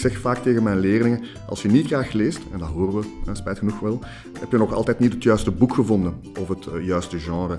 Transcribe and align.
ik 0.00 0.10
zeg 0.10 0.20
vaak 0.20 0.38
tegen 0.38 0.62
mijn 0.62 0.78
leerlingen, 0.78 1.22
als 1.48 1.62
je 1.62 1.68
niet 1.68 1.86
graag 1.86 2.12
leest, 2.12 2.40
en 2.52 2.58
dat 2.58 2.68
horen 2.68 3.00
we 3.24 3.34
spijt 3.34 3.58
genoeg 3.58 3.80
wel, 3.80 4.00
heb 4.38 4.50
je 4.50 4.56
nog 4.56 4.72
altijd 4.72 4.98
niet 4.98 5.12
het 5.12 5.22
juiste 5.22 5.50
boek 5.50 5.74
gevonden 5.74 6.14
of 6.38 6.48
het 6.48 6.66
eh, 6.66 6.86
juiste 6.86 7.18
genre. 7.18 7.58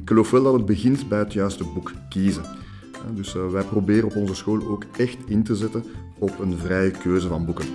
Ik 0.00 0.08
geloof 0.08 0.30
wel 0.30 0.42
dat 0.42 0.52
het 0.52 0.64
begint 0.64 1.08
bij 1.08 1.18
het 1.18 1.32
juiste 1.32 1.64
boek 1.64 1.92
kiezen. 2.08 2.44
Dus 3.14 3.34
eh, 3.34 3.48
wij 3.48 3.62
proberen 3.62 4.04
op 4.04 4.16
onze 4.16 4.34
school 4.34 4.68
ook 4.68 4.84
echt 4.98 5.16
in 5.26 5.42
te 5.42 5.56
zetten 5.56 5.84
op 6.18 6.38
een 6.38 6.58
vrije 6.58 6.90
keuze 6.90 7.28
van 7.28 7.44
boeken. 7.44 7.66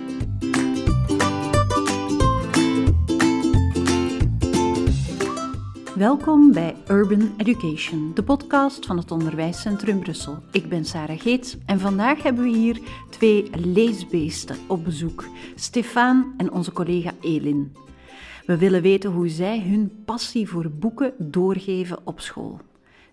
Welkom 5.98 6.52
bij 6.52 6.76
Urban 6.88 7.34
Education, 7.36 8.10
de 8.14 8.22
podcast 8.22 8.86
van 8.86 8.96
het 8.96 9.10
Onderwijscentrum 9.10 10.00
Brussel. 10.00 10.42
Ik 10.52 10.68
ben 10.68 10.84
Sarah 10.84 11.20
Geets 11.20 11.56
en 11.66 11.80
vandaag 11.80 12.22
hebben 12.22 12.44
we 12.44 12.56
hier 12.56 12.80
twee 13.10 13.50
leesbeesten 13.56 14.56
op 14.68 14.84
bezoek: 14.84 15.24
Stefan 15.54 16.34
en 16.36 16.52
onze 16.52 16.72
collega 16.72 17.12
Elin. 17.20 17.72
We 18.46 18.58
willen 18.58 18.82
weten 18.82 19.10
hoe 19.10 19.28
zij 19.28 19.60
hun 19.60 20.02
passie 20.04 20.48
voor 20.48 20.70
boeken 20.70 21.14
doorgeven 21.18 21.98
op 22.06 22.20
school. 22.20 22.60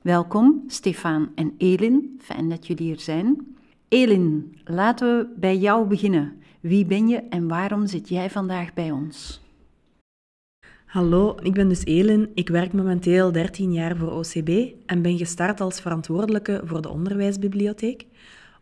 Welkom, 0.01 0.63
Stefan 0.67 1.31
en 1.35 1.53
Elin. 1.57 2.19
Fijn 2.21 2.49
dat 2.49 2.67
jullie 2.67 2.85
hier 2.85 2.99
zijn. 2.99 3.55
Elin, 3.87 4.57
laten 4.63 5.17
we 5.17 5.27
bij 5.39 5.57
jou 5.57 5.87
beginnen. 5.87 6.41
Wie 6.59 6.85
ben 6.85 7.07
je 7.07 7.17
en 7.17 7.47
waarom 7.47 7.87
zit 7.87 8.09
jij 8.09 8.29
vandaag 8.29 8.73
bij 8.73 8.91
ons? 8.91 9.43
Hallo, 10.95 11.35
ik 11.41 11.53
ben 11.53 11.69
dus 11.69 11.85
Elin. 11.85 12.31
Ik 12.33 12.49
werk 12.49 12.73
momenteel 12.73 13.31
13 13.31 13.73
jaar 13.73 13.97
voor 13.97 14.11
OCB 14.11 14.49
en 14.85 15.01
ben 15.01 15.17
gestart 15.17 15.61
als 15.61 15.81
verantwoordelijke 15.81 16.61
voor 16.65 16.81
de 16.81 16.89
onderwijsbibliotheek. 16.89 18.05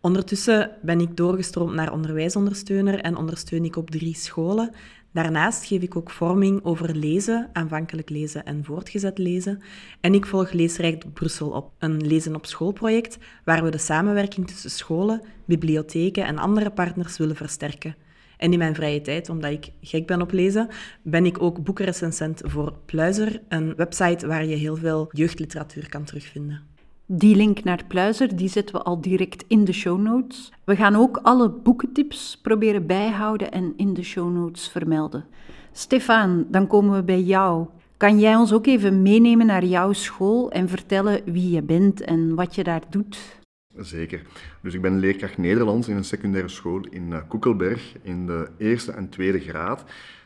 Ondertussen 0.01 0.71
ben 0.81 0.99
ik 0.99 1.17
doorgestroomd 1.17 1.73
naar 1.73 1.91
onderwijsondersteuner 1.91 2.99
en 2.99 3.15
ondersteun 3.15 3.65
ik 3.65 3.75
op 3.75 3.89
drie 3.89 4.15
scholen. 4.15 4.71
Daarnaast 5.11 5.65
geef 5.65 5.81
ik 5.81 5.95
ook 5.95 6.09
vorming 6.09 6.63
over 6.63 6.95
lezen, 6.95 7.49
aanvankelijk 7.51 8.09
lezen 8.09 8.45
en 8.45 8.63
voortgezet 8.63 9.17
lezen. 9.17 9.61
En 10.01 10.13
ik 10.13 10.25
volg 10.25 10.51
Leesrijk 10.51 11.13
Brussel 11.13 11.49
op, 11.49 11.71
een 11.79 12.07
lezen 12.07 12.35
op 12.35 12.45
schoolproject 12.45 13.17
waar 13.43 13.63
we 13.63 13.69
de 13.69 13.77
samenwerking 13.77 14.47
tussen 14.47 14.71
scholen, 14.71 15.21
bibliotheken 15.45 16.25
en 16.25 16.37
andere 16.37 16.71
partners 16.71 17.17
willen 17.17 17.35
versterken. 17.35 17.95
En 18.43 18.51
in 18.51 18.57
mijn 18.57 18.75
vrije 18.75 19.01
tijd, 19.01 19.29
omdat 19.29 19.51
ik 19.51 19.71
gek 19.81 20.07
ben 20.07 20.21
op 20.21 20.31
lezen, 20.31 20.67
ben 21.01 21.25
ik 21.25 21.41
ook 21.41 21.63
boekenrecensent 21.63 22.41
voor 22.45 22.73
Pluizer, 22.85 23.41
een 23.49 23.75
website 23.75 24.27
waar 24.27 24.45
je 24.45 24.55
heel 24.55 24.75
veel 24.75 25.09
jeugdliteratuur 25.11 25.89
kan 25.89 26.03
terugvinden. 26.03 26.61
Die 27.05 27.35
link 27.35 27.63
naar 27.63 27.83
Pluizer 27.87 28.35
die 28.35 28.49
zetten 28.49 28.75
we 28.75 28.81
al 28.81 29.01
direct 29.01 29.43
in 29.47 29.63
de 29.63 29.73
show 29.73 30.01
notes. 30.01 30.51
We 30.63 30.75
gaan 30.75 30.95
ook 30.95 31.17
alle 31.17 31.49
boekentips 31.49 32.39
proberen 32.41 32.85
bijhouden 32.85 33.51
en 33.51 33.73
in 33.77 33.93
de 33.93 34.03
show 34.03 34.33
notes 34.33 34.67
vermelden. 34.67 35.25
Stefan, 35.71 36.45
dan 36.49 36.67
komen 36.67 36.95
we 36.95 37.03
bij 37.03 37.21
jou. 37.21 37.67
Kan 37.97 38.19
jij 38.19 38.35
ons 38.35 38.53
ook 38.53 38.65
even 38.65 39.01
meenemen 39.01 39.45
naar 39.45 39.65
jouw 39.65 39.93
school 39.93 40.51
en 40.51 40.69
vertellen 40.69 41.21
wie 41.25 41.49
je 41.49 41.61
bent 41.61 42.01
en 42.01 42.35
wat 42.35 42.55
je 42.55 42.63
daar 42.63 42.83
doet? 42.89 43.41
Zeker. 43.77 44.21
Dus 44.61 44.73
ik 44.73 44.81
ben 44.81 44.99
leerkracht 44.99 45.37
Nederlands 45.37 45.87
in 45.87 45.95
een 45.95 46.03
secundaire 46.03 46.49
school 46.49 46.87
in 46.89 47.13
eh, 47.13 47.19
Koekelberg 47.27 47.93
in 48.01 48.25
de 48.25 48.49
eerste 48.57 48.91
en 48.91 49.09
tweede 49.09 49.39
graad. 49.39 49.83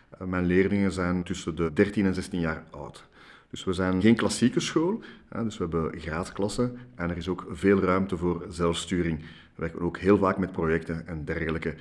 Eh, 0.09 0.27
mijn 0.27 0.45
leerlingen 0.45 0.91
zijn 0.91 1.23
tussen 1.23 1.55
de 1.55 1.73
13 1.73 2.05
en 2.05 2.13
16 2.13 2.39
jaar 2.39 2.63
oud. 2.69 3.07
Dus 3.49 3.63
we 3.63 3.73
zijn 3.73 4.01
geen 4.01 4.15
klassieke 4.15 4.59
school, 4.59 5.01
dus 5.43 5.57
we 5.57 5.63
hebben 5.63 5.99
graadklassen 5.99 6.77
en 6.95 7.09
er 7.09 7.17
is 7.17 7.27
ook 7.27 7.45
veel 7.49 7.79
ruimte 7.79 8.17
voor 8.17 8.45
zelfsturing. 8.49 9.19
We 9.19 9.25
werken 9.55 9.81
ook 9.81 9.97
heel 9.97 10.17
vaak 10.17 10.37
met 10.37 10.51
projecten 10.51 11.07
en 11.07 11.25
dergelijke. 11.25 11.75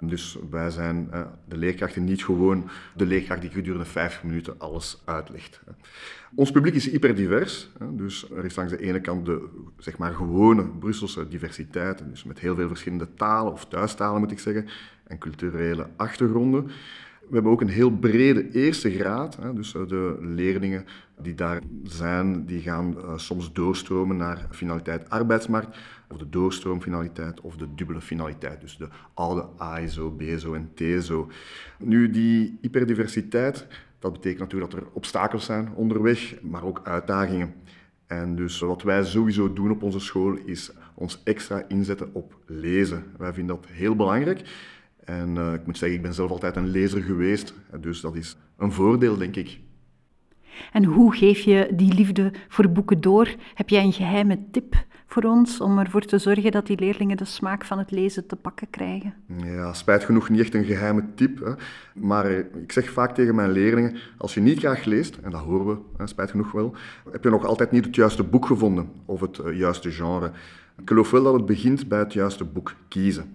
Dus 0.00 0.38
wij 0.50 0.70
zijn 0.70 1.10
de 1.48 1.56
leerkrachten 1.56 2.04
niet 2.04 2.24
gewoon 2.24 2.70
de 2.94 3.06
leerkracht 3.06 3.40
die 3.40 3.50
gedurende 3.50 3.84
50 3.84 4.22
minuten 4.22 4.54
alles 4.58 5.02
uitlegt. 5.04 5.60
Ons 6.34 6.50
publiek 6.50 6.74
is 6.74 6.90
hyperdivers. 6.90 7.70
Dus 7.90 8.30
er 8.30 8.44
is 8.44 8.56
langs 8.56 8.72
de 8.72 8.80
ene 8.80 9.00
kant 9.00 9.26
de 9.26 9.48
zeg 9.78 9.98
maar, 9.98 10.14
gewone 10.14 10.68
Brusselse 10.68 11.28
diversiteit, 11.28 12.02
dus 12.10 12.24
met 12.24 12.38
heel 12.38 12.54
veel 12.54 12.68
verschillende 12.68 13.14
talen, 13.14 13.52
of 13.52 13.66
thuistalen 13.66 14.20
moet 14.20 14.30
ik 14.30 14.38
zeggen, 14.38 14.66
en 15.06 15.18
culturele 15.18 15.86
achtergronden. 15.96 16.70
We 17.28 17.34
hebben 17.34 17.52
ook 17.52 17.60
een 17.60 17.68
heel 17.68 17.90
brede 17.90 18.50
eerste 18.50 18.90
graad. 18.90 19.36
Hè, 19.36 19.52
dus 19.52 19.74
eh, 19.74 19.86
de 19.86 20.16
leerlingen 20.20 20.84
die 21.20 21.34
daar 21.34 21.60
zijn, 21.84 22.46
die 22.46 22.60
gaan 22.60 22.96
uh, 22.98 23.18
soms 23.18 23.52
doorstromen 23.52 24.16
naar 24.16 24.46
finaliteit 24.50 25.10
arbeidsmarkt, 25.10 25.78
of 26.08 26.18
de 26.18 26.28
doorstroomfinaliteit 26.28 27.40
of 27.40 27.56
de 27.56 27.74
dubbele 27.74 28.00
finaliteit. 28.00 28.60
Dus 28.60 28.76
de 28.76 28.88
oude 29.14 29.46
AISO, 29.56 30.10
BSO 30.10 30.54
en 30.54 30.70
TSO. 30.74 31.30
Nu, 31.78 32.10
die 32.10 32.58
hyperdiversiteit, 32.60 33.66
dat 33.98 34.12
betekent 34.12 34.40
natuurlijk 34.40 34.70
dat 34.70 34.80
er 34.80 34.88
obstakels 34.92 35.44
zijn 35.44 35.72
onderweg, 35.74 36.34
maar 36.42 36.64
ook 36.64 36.80
uitdagingen. 36.84 37.54
En 38.06 38.36
dus 38.36 38.60
wat 38.60 38.82
wij 38.82 39.04
sowieso 39.04 39.52
doen 39.52 39.70
op 39.70 39.82
onze 39.82 40.00
school 40.00 40.36
is 40.44 40.72
ons 40.94 41.20
extra 41.24 41.64
inzetten 41.68 42.10
op 42.12 42.36
lezen. 42.46 43.04
Wij 43.18 43.32
vinden 43.32 43.56
dat 43.56 43.66
heel 43.70 43.96
belangrijk. 43.96 44.40
En 45.06 45.36
uh, 45.36 45.52
ik 45.52 45.66
moet 45.66 45.78
zeggen, 45.78 45.98
ik 45.98 46.02
ben 46.02 46.14
zelf 46.14 46.30
altijd 46.30 46.56
een 46.56 46.70
lezer 46.70 47.02
geweest, 47.02 47.54
dus 47.80 48.00
dat 48.00 48.16
is 48.16 48.36
een 48.58 48.72
voordeel, 48.72 49.16
denk 49.16 49.36
ik. 49.36 49.58
En 50.72 50.84
hoe 50.84 51.14
geef 51.14 51.38
je 51.38 51.68
die 51.72 51.94
liefde 51.94 52.32
voor 52.48 52.70
boeken 52.70 53.00
door? 53.00 53.34
Heb 53.54 53.68
jij 53.68 53.82
een 53.82 53.92
geheime 53.92 54.38
tip 54.50 54.84
voor 55.06 55.22
ons 55.22 55.60
om 55.60 55.78
ervoor 55.78 56.00
te 56.00 56.18
zorgen 56.18 56.50
dat 56.50 56.66
die 56.66 56.78
leerlingen 56.78 57.16
de 57.16 57.24
smaak 57.24 57.64
van 57.64 57.78
het 57.78 57.90
lezen 57.90 58.26
te 58.26 58.36
pakken 58.36 58.70
krijgen? 58.70 59.14
Ja, 59.44 59.72
spijt 59.72 60.04
genoeg 60.04 60.28
niet 60.28 60.40
echt 60.40 60.54
een 60.54 60.64
geheime 60.64 61.04
tip. 61.14 61.44
Hè. 61.44 61.52
Maar 61.94 62.30
ik 62.30 62.72
zeg 62.72 62.90
vaak 62.90 63.14
tegen 63.14 63.34
mijn 63.34 63.50
leerlingen, 63.50 63.96
als 64.16 64.34
je 64.34 64.40
niet 64.40 64.58
graag 64.58 64.84
leest, 64.84 65.16
en 65.16 65.30
dat 65.30 65.40
horen 65.40 65.66
we, 65.66 65.76
hè, 65.96 66.06
spijt 66.06 66.30
genoeg 66.30 66.52
wel, 66.52 66.74
heb 67.10 67.24
je 67.24 67.30
nog 67.30 67.44
altijd 67.44 67.70
niet 67.70 67.84
het 67.84 67.94
juiste 67.94 68.22
boek 68.22 68.46
gevonden 68.46 68.88
of 69.04 69.20
het 69.20 69.38
uh, 69.38 69.58
juiste 69.58 69.90
genre. 69.90 70.30
Ik 70.78 70.88
geloof 70.88 71.10
wel 71.10 71.22
dat 71.22 71.34
het 71.34 71.46
begint 71.46 71.88
bij 71.88 71.98
het 71.98 72.12
juiste 72.12 72.44
boek 72.44 72.74
kiezen. 72.88 73.34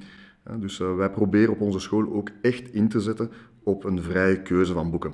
Dus 0.59 0.79
uh, 0.79 0.96
wij 0.96 1.09
proberen 1.09 1.53
op 1.53 1.62
onze 1.62 1.79
school 1.79 2.13
ook 2.13 2.29
echt 2.41 2.74
in 2.74 2.88
te 2.88 3.00
zetten 3.00 3.31
op 3.63 3.84
een 3.84 4.02
vrije 4.02 4.41
keuze 4.41 4.74
van 4.74 4.91
boeken. 4.91 5.13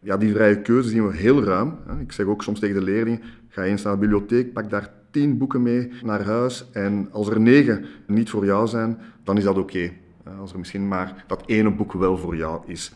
Ja, 0.00 0.16
die 0.16 0.32
vrije 0.32 0.60
keuze 0.60 0.88
zien 0.88 1.06
we 1.06 1.16
heel 1.16 1.42
ruim. 1.42 1.74
Ik 2.00 2.12
zeg 2.12 2.26
ook 2.26 2.42
soms 2.42 2.60
tegen 2.60 2.74
de 2.74 2.82
leerlingen, 2.82 3.20
ga 3.48 3.64
eens 3.64 3.82
naar 3.82 3.92
de 3.92 3.98
bibliotheek, 3.98 4.52
pak 4.52 4.70
daar 4.70 4.92
tien 5.10 5.38
boeken 5.38 5.62
mee 5.62 5.92
naar 6.02 6.22
huis 6.22 6.70
en 6.72 7.08
als 7.12 7.28
er 7.28 7.40
negen 7.40 7.84
niet 8.06 8.30
voor 8.30 8.44
jou 8.44 8.66
zijn, 8.66 8.98
dan 9.24 9.36
is 9.36 9.44
dat 9.44 9.58
oké. 9.58 9.92
Als 10.38 10.52
er 10.52 10.58
misschien 10.58 10.88
maar 10.88 11.24
dat 11.26 11.42
ene 11.46 11.70
boek 11.70 11.92
wel 11.92 12.18
voor 12.18 12.36
jou 12.36 12.62
is. 12.66 12.92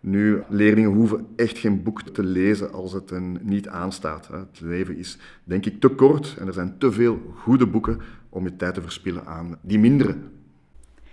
Nu, 0.00 0.42
leerlingen 0.48 0.90
hoeven 0.90 1.26
echt 1.36 1.58
geen 1.58 1.82
boek 1.82 2.02
te 2.02 2.22
lezen 2.22 2.72
als 2.72 2.92
het 2.92 3.10
hen 3.10 3.38
niet 3.42 3.68
aanstaat. 3.68 4.28
Het 4.28 4.60
leven 4.60 4.96
is, 4.96 5.18
denk 5.44 5.66
ik, 5.66 5.80
te 5.80 5.88
kort 5.88 6.36
en 6.38 6.46
er 6.46 6.52
zijn 6.52 6.78
te 6.78 6.92
veel 6.92 7.34
goede 7.36 7.66
boeken 7.66 8.00
om 8.28 8.44
je 8.44 8.56
tijd 8.56 8.74
te 8.74 8.82
verspillen 8.82 9.26
aan 9.26 9.58
die 9.62 9.78
mindere 9.78 10.16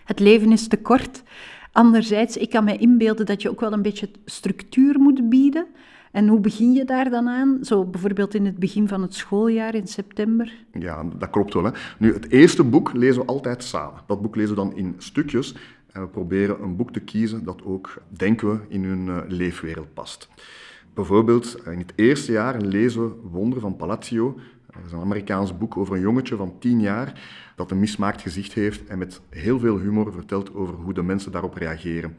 het 0.03 0.19
leven 0.19 0.51
is 0.51 0.67
te 0.67 0.77
kort. 0.77 1.23
Anderzijds, 1.71 2.37
ik 2.37 2.49
kan 2.49 2.63
me 2.63 2.77
inbeelden 2.77 3.25
dat 3.25 3.41
je 3.41 3.49
ook 3.49 3.59
wel 3.59 3.73
een 3.73 3.81
beetje 3.81 4.09
structuur 4.25 4.99
moet 4.99 5.29
bieden. 5.29 5.65
En 6.11 6.27
hoe 6.27 6.39
begin 6.39 6.73
je 6.73 6.85
daar 6.85 7.09
dan 7.09 7.29
aan? 7.29 7.57
Zo 7.61 7.85
bijvoorbeeld 7.85 8.33
in 8.33 8.45
het 8.45 8.59
begin 8.59 8.87
van 8.87 9.01
het 9.01 9.13
schooljaar 9.13 9.75
in 9.75 9.87
september? 9.87 10.53
Ja, 10.79 11.03
dat 11.17 11.29
klopt 11.29 11.53
wel. 11.53 11.63
Hè. 11.63 11.71
Nu, 11.99 12.13
het 12.13 12.29
eerste 12.29 12.63
boek 12.63 12.93
lezen 12.93 13.21
we 13.21 13.27
altijd 13.27 13.63
samen. 13.63 14.01
Dat 14.07 14.21
boek 14.21 14.35
lezen 14.35 14.55
we 14.55 14.61
dan 14.61 14.75
in 14.75 14.95
stukjes. 14.97 15.55
En 15.91 16.01
we 16.01 16.07
proberen 16.07 16.61
een 16.61 16.75
boek 16.75 16.91
te 16.91 16.99
kiezen 16.99 17.43
dat 17.43 17.63
ook, 17.63 18.01
denken 18.09 18.49
we, 18.49 18.59
in 18.67 18.83
hun 18.83 19.07
uh, 19.07 19.17
leefwereld 19.27 19.93
past. 19.93 20.29
Bijvoorbeeld, 20.93 21.57
in 21.65 21.77
het 21.77 21.93
eerste 21.95 22.31
jaar 22.31 22.61
lezen 22.61 23.01
we 23.01 23.15
Wonder 23.31 23.59
van 23.59 23.75
Palacio. 23.75 24.37
Dat 24.73 24.85
is 24.85 24.91
een 24.91 24.99
Amerikaans 24.99 25.57
boek 25.57 25.77
over 25.77 25.95
een 25.95 26.01
jongetje 26.01 26.35
van 26.35 26.59
tien 26.59 26.81
jaar 26.81 27.21
dat 27.55 27.71
een 27.71 27.79
mismaakt 27.79 28.21
gezicht 28.21 28.53
heeft 28.53 28.87
en 28.87 28.97
met 28.97 29.21
heel 29.29 29.59
veel 29.59 29.79
humor 29.79 30.11
vertelt 30.11 30.55
over 30.55 30.75
hoe 30.75 30.93
de 30.93 31.03
mensen 31.03 31.31
daarop 31.31 31.53
reageren. 31.53 32.17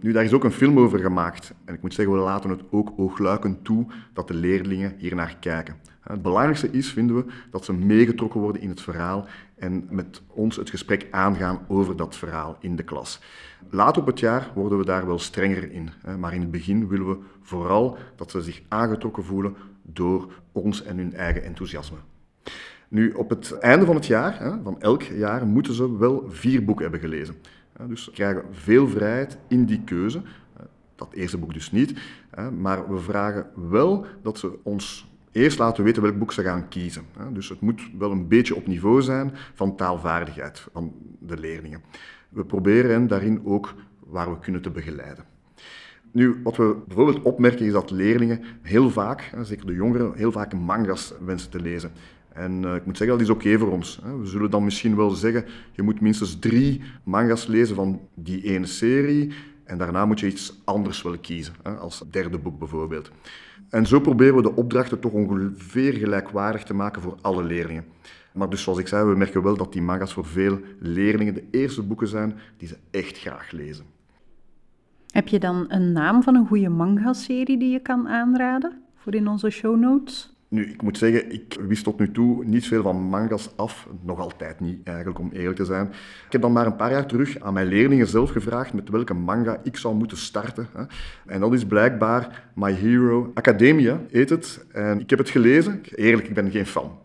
Nu, 0.00 0.12
daar 0.12 0.24
is 0.24 0.32
ook 0.32 0.44
een 0.44 0.52
film 0.52 0.78
over 0.78 0.98
gemaakt. 0.98 1.54
En 1.64 1.74
ik 1.74 1.82
moet 1.82 1.94
zeggen, 1.94 2.14
we 2.14 2.20
laten 2.20 2.50
het 2.50 2.62
ook 2.70 2.92
oogluikend 2.96 3.64
toe 3.64 3.86
dat 4.12 4.28
de 4.28 4.34
leerlingen 4.34 4.94
hier 4.98 5.14
naar 5.14 5.36
kijken. 5.40 5.76
Het 6.00 6.22
belangrijkste 6.22 6.70
is, 6.70 6.92
vinden 6.92 7.16
we, 7.16 7.24
dat 7.50 7.64
ze 7.64 7.72
meegetrokken 7.72 8.40
worden 8.40 8.62
in 8.62 8.68
het 8.68 8.80
verhaal 8.80 9.26
en 9.56 9.86
met 9.90 10.22
ons 10.26 10.56
het 10.56 10.70
gesprek 10.70 11.06
aangaan 11.10 11.58
over 11.68 11.96
dat 11.96 12.16
verhaal 12.16 12.56
in 12.60 12.76
de 12.76 12.82
klas. 12.82 13.20
Later 13.70 14.02
op 14.02 14.08
het 14.08 14.20
jaar 14.20 14.50
worden 14.54 14.78
we 14.78 14.84
daar 14.84 15.06
wel 15.06 15.18
strenger 15.18 15.72
in, 15.72 15.90
maar 16.18 16.34
in 16.34 16.40
het 16.40 16.50
begin 16.50 16.88
willen 16.88 17.08
we 17.08 17.18
vooral 17.42 17.98
dat 18.16 18.30
ze 18.30 18.42
zich 18.42 18.62
aangetrokken 18.68 19.24
voelen 19.24 19.56
door 19.92 20.32
ons 20.52 20.82
en 20.82 20.96
hun 20.96 21.14
eigen 21.14 21.44
enthousiasme. 21.44 21.96
Nu, 22.88 23.10
op 23.10 23.30
het 23.30 23.58
einde 23.58 23.86
van 23.86 23.94
het 23.94 24.06
jaar, 24.06 24.58
van 24.62 24.80
elk 24.80 25.02
jaar, 25.02 25.46
moeten 25.46 25.74
ze 25.74 25.98
wel 25.98 26.24
vier 26.28 26.64
boeken 26.64 26.82
hebben 26.82 27.00
gelezen. 27.00 27.34
Dus 27.88 28.04
ze 28.04 28.10
krijgen 28.10 28.42
veel 28.50 28.88
vrijheid 28.88 29.38
in 29.48 29.64
die 29.64 29.80
keuze. 29.84 30.22
Dat 30.94 31.12
eerste 31.12 31.38
boek 31.38 31.52
dus 31.52 31.72
niet. 31.72 31.98
Maar 32.58 32.90
we 32.90 32.98
vragen 32.98 33.46
wel 33.54 34.06
dat 34.22 34.38
ze 34.38 34.58
ons 34.62 35.10
eerst 35.32 35.58
laten 35.58 35.84
weten 35.84 36.02
welk 36.02 36.18
boek 36.18 36.32
ze 36.32 36.42
gaan 36.42 36.68
kiezen. 36.68 37.02
Dus 37.32 37.48
het 37.48 37.60
moet 37.60 37.90
wel 37.98 38.10
een 38.10 38.28
beetje 38.28 38.56
op 38.56 38.66
niveau 38.66 39.02
zijn 39.02 39.30
van 39.54 39.76
taalvaardigheid 39.76 40.66
van 40.72 40.94
de 41.18 41.38
leerlingen. 41.38 41.82
We 42.28 42.44
proberen 42.44 42.90
hen 42.90 43.06
daarin 43.06 43.40
ook 43.44 43.74
waar 43.98 44.30
we 44.30 44.38
kunnen 44.38 44.62
te 44.62 44.70
begeleiden. 44.70 45.24
Nu, 46.16 46.40
wat 46.42 46.56
we 46.56 46.76
bijvoorbeeld 46.86 47.22
opmerken 47.22 47.66
is 47.66 47.72
dat 47.72 47.90
leerlingen 47.90 48.40
heel 48.62 48.90
vaak, 48.90 49.32
zeker 49.42 49.66
de 49.66 49.74
jongeren, 49.74 50.12
heel 50.14 50.32
vaak 50.32 50.54
manga's 50.54 51.12
wensen 51.24 51.50
te 51.50 51.60
lezen. 51.60 51.90
En 52.32 52.62
uh, 52.62 52.74
ik 52.74 52.86
moet 52.86 52.96
zeggen, 52.96 53.18
dat 53.18 53.26
is 53.26 53.32
oké 53.32 53.58
voor 53.58 53.70
ons. 53.70 54.00
Hè. 54.02 54.18
We 54.18 54.26
zullen 54.26 54.50
dan 54.50 54.64
misschien 54.64 54.96
wel 54.96 55.10
zeggen, 55.10 55.44
je 55.72 55.82
moet 55.82 56.00
minstens 56.00 56.38
drie 56.38 56.82
manga's 57.04 57.46
lezen 57.46 57.74
van 57.74 58.00
die 58.14 58.42
ene 58.42 58.66
serie. 58.66 59.32
En 59.64 59.78
daarna 59.78 60.06
moet 60.06 60.20
je 60.20 60.26
iets 60.26 60.60
anders 60.64 61.02
willen 61.02 61.20
kiezen, 61.20 61.54
hè, 61.62 61.70
als 61.70 62.04
derde 62.10 62.38
boek 62.38 62.58
bijvoorbeeld. 62.58 63.10
En 63.70 63.86
zo 63.86 64.00
proberen 64.00 64.36
we 64.36 64.42
de 64.42 64.56
opdrachten 64.56 65.00
toch 65.00 65.12
ongeveer 65.12 65.92
gelijkwaardig 65.92 66.62
te 66.62 66.74
maken 66.74 67.02
voor 67.02 67.18
alle 67.20 67.42
leerlingen. 67.42 67.84
Maar 68.32 68.50
dus 68.50 68.62
zoals 68.62 68.78
ik 68.78 68.88
zei, 68.88 69.08
we 69.08 69.16
merken 69.16 69.42
wel 69.42 69.56
dat 69.56 69.72
die 69.72 69.82
manga's 69.82 70.12
voor 70.12 70.26
veel 70.26 70.60
leerlingen 70.80 71.34
de 71.34 71.44
eerste 71.50 71.82
boeken 71.82 72.08
zijn 72.08 72.38
die 72.56 72.68
ze 72.68 72.76
echt 72.90 73.18
graag 73.18 73.50
lezen. 73.50 73.95
Heb 75.10 75.28
je 75.28 75.38
dan 75.38 75.64
een 75.68 75.92
naam 75.92 76.22
van 76.22 76.34
een 76.34 76.46
goede 76.46 76.68
manga-serie 76.68 77.58
die 77.58 77.70
je 77.70 77.80
kan 77.80 78.08
aanraden 78.08 78.72
voor 78.96 79.14
in 79.14 79.28
onze 79.28 79.50
show 79.50 79.76
notes? 79.76 80.36
Nu, 80.48 80.66
ik 80.66 80.82
moet 80.82 80.98
zeggen, 80.98 81.32
ik 81.32 81.56
wist 81.60 81.84
tot 81.84 81.98
nu 81.98 82.10
toe 82.10 82.44
niet 82.44 82.66
veel 82.66 82.82
van 82.82 82.96
mangas 82.96 83.56
af. 83.56 83.88
Nog 84.02 84.18
altijd 84.18 84.60
niet, 84.60 84.78
eigenlijk, 84.84 85.18
om 85.18 85.30
eerlijk 85.32 85.56
te 85.56 85.64
zijn. 85.64 85.86
Ik 86.26 86.32
heb 86.32 86.40
dan 86.40 86.52
maar 86.52 86.66
een 86.66 86.76
paar 86.76 86.90
jaar 86.90 87.06
terug 87.06 87.40
aan 87.40 87.52
mijn 87.52 87.66
leerlingen 87.66 88.06
zelf 88.06 88.30
gevraagd 88.30 88.72
met 88.72 88.88
welke 88.88 89.14
manga 89.14 89.60
ik 89.62 89.76
zou 89.76 89.94
moeten 89.94 90.16
starten. 90.16 90.68
En 91.26 91.40
dat 91.40 91.52
is 91.52 91.66
blijkbaar 91.66 92.50
My 92.54 92.72
Hero 92.72 93.30
Academia, 93.34 94.00
heet 94.10 94.30
het. 94.30 94.66
En 94.72 95.00
ik 95.00 95.10
heb 95.10 95.18
het 95.18 95.30
gelezen. 95.30 95.80
Eerlijk, 95.94 96.28
ik 96.28 96.34
ben 96.34 96.50
geen 96.50 96.66
fan. 96.66 96.98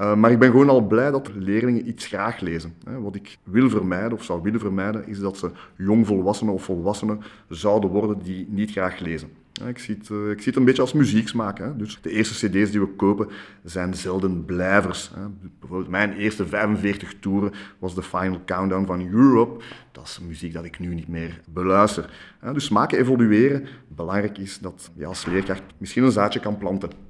Uh, 0.00 0.14
maar 0.14 0.30
ik 0.30 0.38
ben 0.38 0.50
gewoon 0.50 0.68
al 0.68 0.86
blij 0.86 1.10
dat 1.10 1.30
leerlingen 1.34 1.88
iets 1.88 2.06
graag 2.06 2.40
lezen. 2.40 2.74
Wat 3.00 3.14
ik 3.14 3.38
wil 3.42 3.70
vermijden, 3.70 4.12
of 4.12 4.24
zou 4.24 4.42
willen 4.42 4.60
vermijden, 4.60 5.06
is 5.06 5.18
dat 5.18 5.36
ze 5.36 5.50
jongvolwassenen 5.76 6.54
of 6.54 6.62
volwassenen 6.62 7.20
zouden 7.48 7.90
worden 7.90 8.18
die 8.22 8.46
niet 8.50 8.70
graag 8.70 8.98
lezen. 8.98 9.28
Ik 9.66 9.78
zie, 9.78 9.96
het, 9.98 10.10
eh, 10.10 10.30
ik 10.46 10.56
een 10.56 10.64
beetje 10.64 10.82
als 10.82 10.92
muzieksmaak. 10.92 11.58
Hè. 11.58 11.76
Dus 11.76 11.98
de 12.02 12.10
eerste 12.10 12.48
cd's 12.48 12.70
die 12.70 12.80
we 12.80 12.86
kopen 12.86 13.28
zijn 13.64 13.94
zelden 13.94 14.44
blijvers. 14.44 15.10
Hè. 15.14 15.20
Bijvoorbeeld 15.58 15.90
mijn 15.90 16.12
eerste 16.12 16.46
45 16.46 17.14
toeren 17.20 17.52
was 17.78 17.94
de 17.94 18.02
Final 18.02 18.40
Countdown 18.44 18.86
van 18.86 19.08
Europe. 19.12 19.64
Dat 19.92 20.04
is 20.04 20.20
muziek 20.26 20.52
dat 20.52 20.64
ik 20.64 20.78
nu 20.78 20.94
niet 20.94 21.08
meer 21.08 21.40
beluister. 21.52 22.10
Dus 22.52 22.64
smaken 22.64 22.98
evolueren. 22.98 23.66
Belangrijk 23.88 24.38
is 24.38 24.58
dat 24.58 24.90
je 24.94 25.06
als 25.06 25.24
leerkracht 25.26 25.62
misschien 25.78 26.04
een 26.04 26.12
zaadje 26.12 26.40
kan 26.40 26.58
planten. 26.58 27.07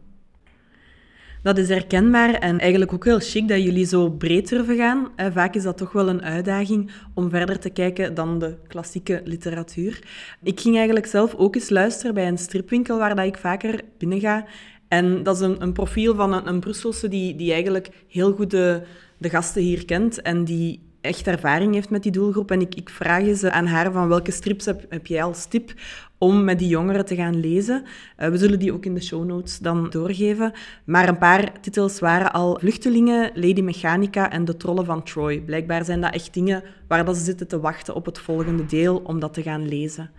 Dat 1.43 1.59
is 1.59 1.69
herkenbaar 1.69 2.35
en 2.35 2.59
eigenlijk 2.59 2.93
ook 2.93 3.05
heel 3.05 3.19
chic 3.19 3.49
dat 3.49 3.63
jullie 3.63 3.87
zo 3.87 4.11
breed 4.11 4.49
durven 4.49 4.77
gaan. 4.77 5.09
Vaak 5.33 5.55
is 5.55 5.63
dat 5.63 5.77
toch 5.77 5.93
wel 5.93 6.09
een 6.09 6.23
uitdaging 6.23 6.91
om 7.15 7.31
verder 7.31 7.59
te 7.59 7.71
kijken 7.71 8.15
dan 8.15 8.39
de 8.39 8.57
klassieke 8.67 9.21
literatuur. 9.25 10.03
Ik 10.43 10.61
ging 10.61 10.77
eigenlijk 10.77 11.07
zelf 11.07 11.35
ook 11.35 11.55
eens 11.55 11.71
luisteren 11.71 12.15
bij 12.15 12.29
een 12.29 12.39
stripwinkel 12.39 12.99
waar 12.99 13.15
dat 13.15 13.27
ik 13.27 13.37
vaker 13.37 13.81
binnen 13.99 14.21
ga. 14.21 14.47
En 14.89 15.23
dat 15.23 15.37
is 15.37 15.43
een, 15.43 15.63
een 15.63 15.73
profiel 15.73 16.15
van 16.15 16.33
een, 16.33 16.49
een 16.49 16.61
Brusselse 16.61 17.09
die, 17.09 17.37
die 17.37 17.53
eigenlijk 17.53 17.89
heel 18.09 18.33
goed 18.33 18.51
de 18.51 18.83
gasten 19.21 19.63
hier 19.63 19.85
kent 19.85 20.23
en 20.23 20.45
die 20.45 20.88
echt 21.01 21.27
ervaring 21.27 21.75
heeft 21.75 21.91
met 21.91 22.03
die 22.03 22.13
doelgroep. 22.13 22.51
En 22.51 22.61
ik, 22.61 22.75
ik 22.75 22.91
vraag 22.91 23.37
ze 23.37 23.51
aan 23.51 23.67
haar 23.67 23.93
van 23.93 24.09
welke 24.09 24.31
strips 24.31 24.65
heb, 24.65 24.85
heb 24.89 25.07
jij 25.07 25.23
als 25.23 25.47
tip 25.47 25.73
om 26.19 26.45
met 26.45 26.59
die 26.59 26.69
jongeren 26.69 27.05
te 27.05 27.15
gaan 27.15 27.41
lezen. 27.41 27.85
Uh, 28.19 28.29
we 28.29 28.39
zullen 28.39 28.59
die 28.59 28.73
ook 28.73 28.85
in 28.85 28.95
de 28.95 29.03
show 29.03 29.25
notes 29.25 29.59
dan 29.59 29.91
doorgeven. 29.91 30.53
Maar 30.85 31.09
een 31.09 31.19
paar 31.19 31.61
titels 31.61 32.01
waren 32.01 32.33
al 32.33 32.59
Vluchtelingen, 32.61 33.31
Lady 33.35 33.61
Mechanica 33.61 34.31
en 34.31 34.45
De 34.45 34.57
Trollen 34.57 34.85
van 34.85 35.03
Troy. 35.03 35.41
Blijkbaar 35.41 35.85
zijn 35.85 36.01
dat 36.01 36.15
echt 36.15 36.35
dingen 36.35 36.63
waar 36.89 37.05
dat 37.05 37.17
ze 37.17 37.25
zitten 37.25 37.49
te 37.49 37.61
wachten 37.61 37.95
op 37.95 38.07
het 38.07 38.19
volgende 38.19 38.67
deel 38.67 38.97
om 39.05 39.21
dat 39.21 39.35
te 39.35 39.43
gaan 39.43 39.69
lezen. 39.69 40.11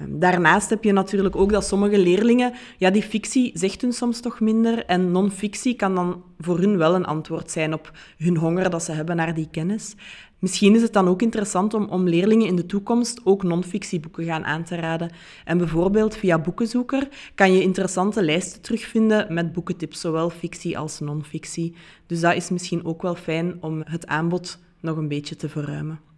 Ehm, 0.00 0.18
daarnaast 0.18 0.70
heb 0.70 0.84
je 0.84 0.92
natuurlijk 0.92 1.36
ook 1.36 1.52
dat 1.52 1.64
sommige 1.64 1.98
leerlingen, 1.98 2.52
ja, 2.78 2.90
die 2.90 3.02
fictie 3.02 3.50
zegt 3.54 3.80
hun 3.80 3.92
soms 3.92 4.20
toch 4.20 4.40
minder 4.40 4.84
en 4.84 5.10
non-fictie 5.10 5.74
kan 5.74 5.94
dan 5.94 6.22
voor 6.38 6.58
hun 6.58 6.76
wel 6.76 6.94
een 6.94 7.04
antwoord 7.04 7.50
zijn 7.50 7.74
op 7.74 7.92
hun 8.18 8.36
honger 8.36 8.70
dat 8.70 8.82
ze 8.82 8.92
hebben 8.92 9.16
naar 9.16 9.34
die 9.34 9.48
kennis. 9.50 9.94
Misschien 10.38 10.74
is 10.74 10.82
het 10.82 10.92
dan 10.92 11.08
ook 11.08 11.22
interessant 11.22 11.74
om, 11.74 11.84
om 11.84 12.08
leerlingen 12.08 12.46
in 12.46 12.56
de 12.56 12.66
toekomst 12.66 13.20
ook 13.24 13.42
non-fictieboeken 13.42 14.24
gaan 14.24 14.44
aan 14.44 14.64
te 14.64 14.76
raden. 14.76 15.10
En 15.44 15.58
bijvoorbeeld 15.58 16.16
via 16.16 16.38
Boekenzoeker 16.38 17.08
kan 17.34 17.52
je 17.52 17.62
interessante 17.62 18.22
lijsten 18.22 18.60
terugvinden 18.60 19.34
met 19.34 19.52
boekentips, 19.52 20.00
zowel 20.00 20.30
fictie 20.30 20.78
als 20.78 21.00
non-fictie. 21.00 21.74
Dus 22.06 22.20
dat 22.20 22.34
is 22.34 22.50
misschien 22.50 22.84
ook 22.84 23.02
wel 23.02 23.14
fijn 23.14 23.56
om 23.60 23.82
het 23.84 24.06
aanbod 24.06 24.58
nog 24.80 24.96
een 24.96 25.08
beetje 25.08 25.36
te 25.36 25.48
verruimen. 25.48 26.09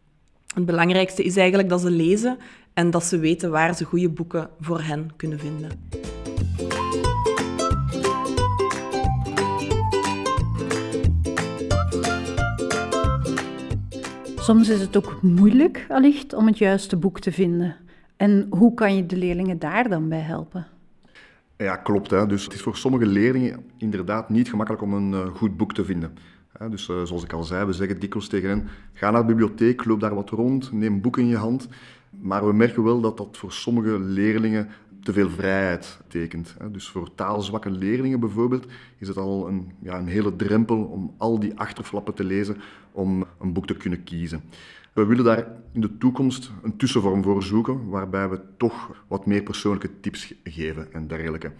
Het 0.55 0.67
belangrijkste 0.67 1.23
is 1.23 1.37
eigenlijk 1.37 1.69
dat 1.69 1.81
ze 1.81 1.91
lezen 1.91 2.39
en 2.75 2.91
dat 2.91 3.05
ze 3.05 3.19
weten 3.19 3.51
waar 3.51 3.75
ze 3.75 3.85
goede 3.85 4.09
boeken 4.09 4.51
voor 4.61 4.81
hen 4.81 5.11
kunnen 5.17 5.39
vinden. 5.39 5.71
Soms 14.37 14.69
is 14.69 14.81
het 14.81 14.97
ook 14.97 15.23
moeilijk, 15.23 15.87
allicht, 15.89 16.33
om 16.33 16.47
het 16.47 16.59
juiste 16.59 16.97
boek 16.97 17.21
te 17.21 17.33
vinden. 17.33 17.77
En 18.17 18.47
hoe 18.51 18.75
kan 18.75 18.97
je 18.97 19.07
de 19.07 19.17
leerlingen 19.17 19.59
daar 19.59 19.89
dan 19.89 20.09
bij 20.09 20.21
helpen? 20.21 20.67
Ja, 21.57 21.77
klopt. 21.77 22.11
Hè. 22.11 22.27
Dus 22.27 22.45
het 22.45 22.53
is 22.53 22.61
voor 22.61 22.77
sommige 22.77 23.07
leerlingen 23.07 23.65
inderdaad 23.79 24.29
niet 24.29 24.49
gemakkelijk 24.49 24.83
om 24.83 24.95
een 24.95 25.11
uh, 25.13 25.27
goed 25.27 25.57
boek 25.57 25.75
te 25.75 25.85
vinden. 25.85 26.15
Dus 26.71 26.89
uh, 26.89 27.03
zoals 27.03 27.25
ik 27.25 27.33
al 27.33 27.45
zei, 27.45 27.67
we 27.67 27.73
zeggen 27.73 28.01
dikwijls 28.01 28.29
tegen 28.29 28.49
hen, 28.49 28.69
ga 28.93 29.11
naar 29.11 29.21
de 29.21 29.27
bibliotheek, 29.27 29.85
loop 29.85 30.01
daar 30.01 30.15
wat 30.15 30.31
rond, 30.31 30.73
neem 30.73 30.93
een 30.93 31.01
boek 31.01 31.19
in 31.19 31.27
je 31.27 31.37
hand. 31.37 31.69
Maar 32.21 32.47
we 32.47 32.53
merken 32.53 32.83
wel 32.83 33.01
dat 33.01 33.17
dat 33.17 33.37
voor 33.37 33.53
sommige 33.53 33.99
leerlingen 33.99 34.69
te 35.03 35.13
veel 35.13 35.31
vrijheid 35.31 36.01
tekent. 36.09 36.57
Dus 36.73 36.89
voor 36.89 37.15
taalzwakke 37.15 37.71
leerlingen 37.71 38.21
bijvoorbeeld 38.21 38.67
is 38.99 39.09
het 39.09 39.17
al 39.17 39.49
een, 39.49 39.73
ja, 39.83 39.99
een 39.99 40.07
hele 40.07 40.37
drempel 40.37 40.83
om 40.85 41.15
al 41.19 41.39
die 41.39 41.59
achterflappen 41.59 42.15
te 42.15 42.25
lezen 42.25 42.57
om 42.93 43.25
een 43.41 43.53
boek 43.53 43.67
te 43.67 43.77
kunnen 43.77 44.05
kiezen. 44.05 44.43
We 44.93 45.05
willen 45.05 45.25
daar 45.25 45.47
in 45.73 45.81
de 45.81 45.99
toekomst 45.99 46.51
een 46.63 46.77
tussenvorm 46.77 47.23
voor 47.23 47.43
zoeken, 47.43 47.89
waarbij 47.89 48.29
we 48.29 48.41
toch 48.57 49.05
wat 49.09 49.27
meer 49.27 49.43
persoonlijke 49.43 50.01
tips 50.01 50.35
geven 50.45 50.93
en 50.93 51.07
dergelijke. 51.07 51.53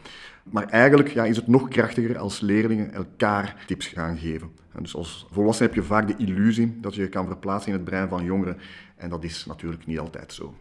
Maar 0.43 0.69
eigenlijk 0.69 1.09
ja, 1.09 1.25
is 1.25 1.37
het 1.37 1.47
nog 1.47 1.69
krachtiger 1.69 2.19
als 2.19 2.41
leerlingen 2.41 2.93
elkaar 2.93 3.65
tips 3.67 3.87
gaan 3.87 4.17
geven. 4.17 4.51
Dus 4.81 4.95
als 4.95 5.27
volwassene 5.31 5.69
heb 5.69 5.77
je 5.77 5.83
vaak 5.83 6.07
de 6.07 6.17
illusie 6.17 6.81
dat 6.81 6.95
je 6.95 7.01
je 7.03 7.09
kan 7.09 7.27
verplaatsen 7.27 7.73
in 7.73 7.77
het 7.77 7.85
brein 7.85 8.09
van 8.09 8.25
jongeren. 8.25 8.59
En 8.97 9.11
dat 9.11 9.25
is 9.25 9.47
natuurlijk 9.47 9.87
niet 9.87 9.99
altijd 9.99 10.33
zo. 10.33 10.55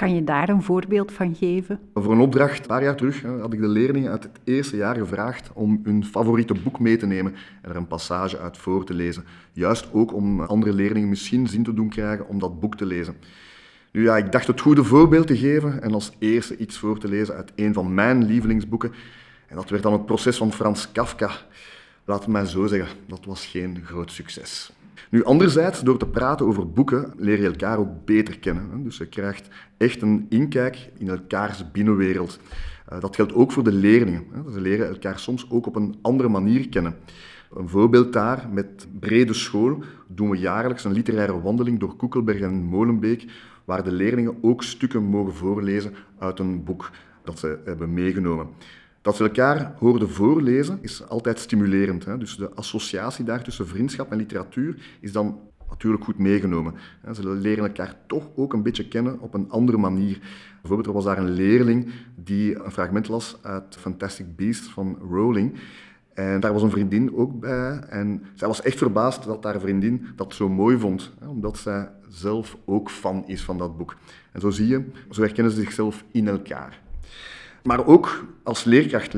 Kan 0.00 0.14
je 0.14 0.24
daar 0.24 0.48
een 0.48 0.62
voorbeeld 0.62 1.12
van 1.12 1.34
geven? 1.34 1.80
Voor 1.94 2.12
een 2.12 2.20
opdracht, 2.20 2.60
een 2.60 2.66
paar 2.66 2.82
jaar 2.82 2.96
terug, 2.96 3.22
had 3.22 3.52
ik 3.52 3.60
de 3.60 3.68
leerlingen 3.68 4.10
uit 4.10 4.22
het 4.22 4.38
eerste 4.44 4.76
jaar 4.76 4.96
gevraagd 4.96 5.50
om 5.54 5.80
hun 5.84 6.04
favoriete 6.04 6.54
boek 6.64 6.78
mee 6.78 6.96
te 6.96 7.06
nemen 7.06 7.34
en 7.62 7.70
er 7.70 7.76
een 7.76 7.86
passage 7.86 8.38
uit 8.38 8.58
voor 8.58 8.84
te 8.84 8.94
lezen. 8.94 9.24
Juist 9.52 9.88
ook 9.92 10.14
om 10.14 10.40
andere 10.40 10.72
leerlingen 10.72 11.08
misschien 11.08 11.46
zin 11.46 11.62
te 11.62 11.74
doen 11.74 11.88
krijgen 11.88 12.28
om 12.28 12.38
dat 12.38 12.60
boek 12.60 12.76
te 12.76 12.86
lezen. 12.86 13.16
Nu 13.92 14.02
ja, 14.02 14.16
ik 14.16 14.32
dacht 14.32 14.46
het 14.46 14.60
goede 14.60 14.84
voorbeeld 14.84 15.26
te 15.26 15.36
geven 15.36 15.82
en 15.82 15.94
als 15.94 16.12
eerste 16.18 16.56
iets 16.56 16.78
voor 16.78 16.98
te 16.98 17.08
lezen 17.08 17.34
uit 17.34 17.52
een 17.54 17.72
van 17.72 17.94
mijn 17.94 18.24
lievelingsboeken. 18.24 18.92
En 19.46 19.56
dat 19.56 19.70
werd 19.70 19.82
dan 19.82 19.92
het 19.92 20.06
proces 20.06 20.36
van 20.36 20.52
Frans 20.52 20.92
Kafka. 20.92 21.30
Laat 22.04 22.20
het 22.20 22.28
mij 22.28 22.44
zo 22.44 22.66
zeggen, 22.66 22.96
dat 23.06 23.24
was 23.24 23.46
geen 23.46 23.82
groot 23.84 24.12
succes. 24.12 24.72
Nu, 25.10 25.24
anderzijds, 25.24 25.80
door 25.80 25.98
te 25.98 26.06
praten 26.06 26.46
over 26.46 26.70
boeken 26.70 27.12
leer 27.16 27.40
je 27.40 27.46
elkaar 27.46 27.78
ook 27.78 28.04
beter 28.04 28.38
kennen. 28.38 28.82
Dus 28.84 28.96
je 28.96 29.06
krijgt 29.06 29.48
echt 29.76 30.02
een 30.02 30.26
inkijk 30.28 30.90
in 30.98 31.08
elkaars 31.08 31.70
binnenwereld. 31.70 32.38
Eh, 32.86 33.00
dat 33.00 33.16
geldt 33.16 33.34
ook 33.34 33.52
voor 33.52 33.64
de 33.64 33.72
leerlingen. 33.72 34.24
Ze 34.52 34.60
leren 34.60 34.88
elkaar 34.88 35.18
soms 35.18 35.50
ook 35.50 35.66
op 35.66 35.76
een 35.76 35.98
andere 36.02 36.28
manier 36.28 36.68
kennen. 36.68 36.96
Een 37.54 37.68
voorbeeld 37.68 38.12
daar, 38.12 38.48
met 38.52 38.86
Brede 39.00 39.32
School 39.32 39.82
doen 40.06 40.30
we 40.30 40.38
jaarlijks 40.38 40.84
een 40.84 40.92
literaire 40.92 41.40
wandeling 41.40 41.80
door 41.80 41.96
Koekelberg 41.96 42.40
en 42.40 42.64
Molenbeek, 42.64 43.24
waar 43.64 43.84
de 43.84 43.92
leerlingen 43.92 44.36
ook 44.42 44.62
stukken 44.62 45.02
mogen 45.02 45.34
voorlezen 45.34 45.94
uit 46.18 46.38
een 46.38 46.64
boek 46.64 46.90
dat 47.24 47.38
ze 47.38 47.58
hebben 47.64 47.92
meegenomen. 47.92 48.48
Dat 49.02 49.16
ze 49.16 49.22
elkaar 49.22 49.74
hoorden 49.78 50.10
voorlezen 50.10 50.78
is 50.80 51.08
altijd 51.08 51.38
stimulerend. 51.38 52.04
Hè? 52.04 52.18
Dus 52.18 52.36
de 52.36 52.50
associatie 52.54 53.24
daar 53.24 53.42
tussen 53.42 53.66
vriendschap 53.66 54.10
en 54.10 54.18
literatuur 54.18 54.96
is 55.00 55.12
dan 55.12 55.38
natuurlijk 55.70 56.04
goed 56.04 56.18
meegenomen. 56.18 56.74
Ze 57.12 57.28
leren 57.28 57.64
elkaar 57.64 57.96
toch 58.06 58.28
ook 58.36 58.52
een 58.52 58.62
beetje 58.62 58.88
kennen 58.88 59.20
op 59.20 59.34
een 59.34 59.50
andere 59.50 59.78
manier. 59.78 60.18
Bijvoorbeeld, 60.60 60.86
er 60.88 60.94
was 60.94 61.04
daar 61.04 61.18
een 61.18 61.30
leerling 61.30 61.92
die 62.16 62.64
een 62.64 62.70
fragment 62.70 63.08
las 63.08 63.38
uit 63.42 63.76
Fantastic 63.76 64.36
Beasts 64.36 64.68
van 64.68 64.98
Rowling. 65.10 65.58
En 66.14 66.40
daar 66.40 66.52
was 66.52 66.62
een 66.62 66.70
vriendin 66.70 67.16
ook 67.16 67.40
bij. 67.40 67.78
En 67.78 68.22
zij 68.34 68.48
was 68.48 68.62
echt 68.62 68.78
verbaasd 68.78 69.24
dat 69.24 69.44
haar 69.44 69.60
vriendin 69.60 70.06
dat 70.16 70.34
zo 70.34 70.48
mooi 70.48 70.78
vond. 70.78 71.12
Omdat 71.26 71.58
zij 71.58 71.88
zelf 72.08 72.56
ook 72.64 72.90
fan 72.90 73.24
is 73.26 73.42
van 73.42 73.58
dat 73.58 73.76
boek. 73.76 73.96
En 74.32 74.40
zo 74.40 74.50
zie 74.50 74.66
je, 74.66 74.84
zo 75.10 75.20
herkennen 75.22 75.52
ze 75.52 75.60
zichzelf 75.60 76.04
in 76.10 76.28
elkaar. 76.28 76.80
Maar 77.62 77.86
ook 77.86 78.24
als 78.42 78.64
leerkracht 78.64 79.14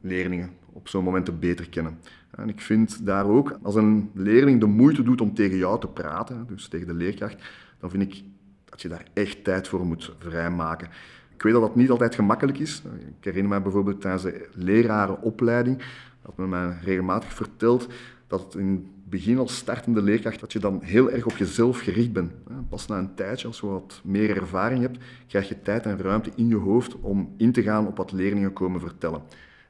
leerlingen 0.00 0.50
op 0.72 0.88
zo'n 0.88 1.04
momenten 1.04 1.38
beter 1.38 1.68
kennen. 1.68 1.98
En 2.30 2.48
ik 2.48 2.60
vind 2.60 3.06
daar 3.06 3.26
ook, 3.26 3.58
als 3.62 3.74
een 3.74 4.10
leerling 4.14 4.60
de 4.60 4.66
moeite 4.66 5.02
doet 5.02 5.20
om 5.20 5.34
tegen 5.34 5.56
jou 5.56 5.80
te 5.80 5.88
praten, 5.88 6.46
dus 6.48 6.68
tegen 6.68 6.86
de 6.86 6.94
leerkracht, 6.94 7.42
dan 7.80 7.90
vind 7.90 8.02
ik 8.02 8.22
dat 8.64 8.82
je 8.82 8.88
daar 8.88 9.06
echt 9.12 9.44
tijd 9.44 9.68
voor 9.68 9.86
moet 9.86 10.12
vrijmaken. 10.18 10.88
Ik 11.34 11.42
weet 11.42 11.52
dat 11.52 11.62
dat 11.62 11.76
niet 11.76 11.90
altijd 11.90 12.14
gemakkelijk 12.14 12.58
is. 12.58 12.82
Ik 13.18 13.24
herinner 13.24 13.52
me 13.52 13.60
bijvoorbeeld 13.60 14.00
tijdens 14.00 14.22
de 14.22 14.48
lerarenopleiding 14.52 15.82
dat 16.22 16.36
men 16.36 16.48
mij 16.48 16.76
regelmatig 16.82 17.32
vertelt 17.32 17.88
dat 18.32 18.42
het 18.44 18.54
in 18.54 18.68
het 18.68 19.10
begin 19.10 19.38
als 19.38 19.56
startende 19.56 20.02
leerkracht 20.02 20.40
dat 20.40 20.52
je 20.52 20.58
dan 20.58 20.78
heel 20.82 21.10
erg 21.10 21.26
op 21.26 21.36
jezelf 21.36 21.80
gericht 21.80 22.12
bent. 22.12 22.32
Pas 22.68 22.86
na 22.86 22.98
een 22.98 23.14
tijdje, 23.14 23.46
als 23.46 23.60
je 23.60 23.66
wat 23.66 24.00
meer 24.04 24.36
ervaring 24.36 24.80
hebt, 24.80 24.98
krijg 25.26 25.48
je 25.48 25.62
tijd 25.62 25.86
en 25.86 25.98
ruimte 25.98 26.30
in 26.34 26.48
je 26.48 26.56
hoofd 26.56 27.00
om 27.00 27.34
in 27.36 27.52
te 27.52 27.62
gaan 27.62 27.86
op 27.86 27.96
wat 27.96 28.12
leerlingen 28.12 28.52
komen 28.52 28.80
vertellen. 28.80 29.22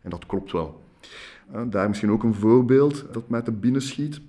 En 0.02 0.10
dat 0.10 0.26
klopt 0.26 0.52
wel. 0.52 0.82
Daar 1.68 1.88
misschien 1.88 2.10
ook 2.10 2.22
een 2.22 2.34
voorbeeld 2.34 3.04
dat 3.12 3.28
mij 3.28 3.42
te 3.42 3.52
binnen 3.52 3.82
schiet. 3.82 4.20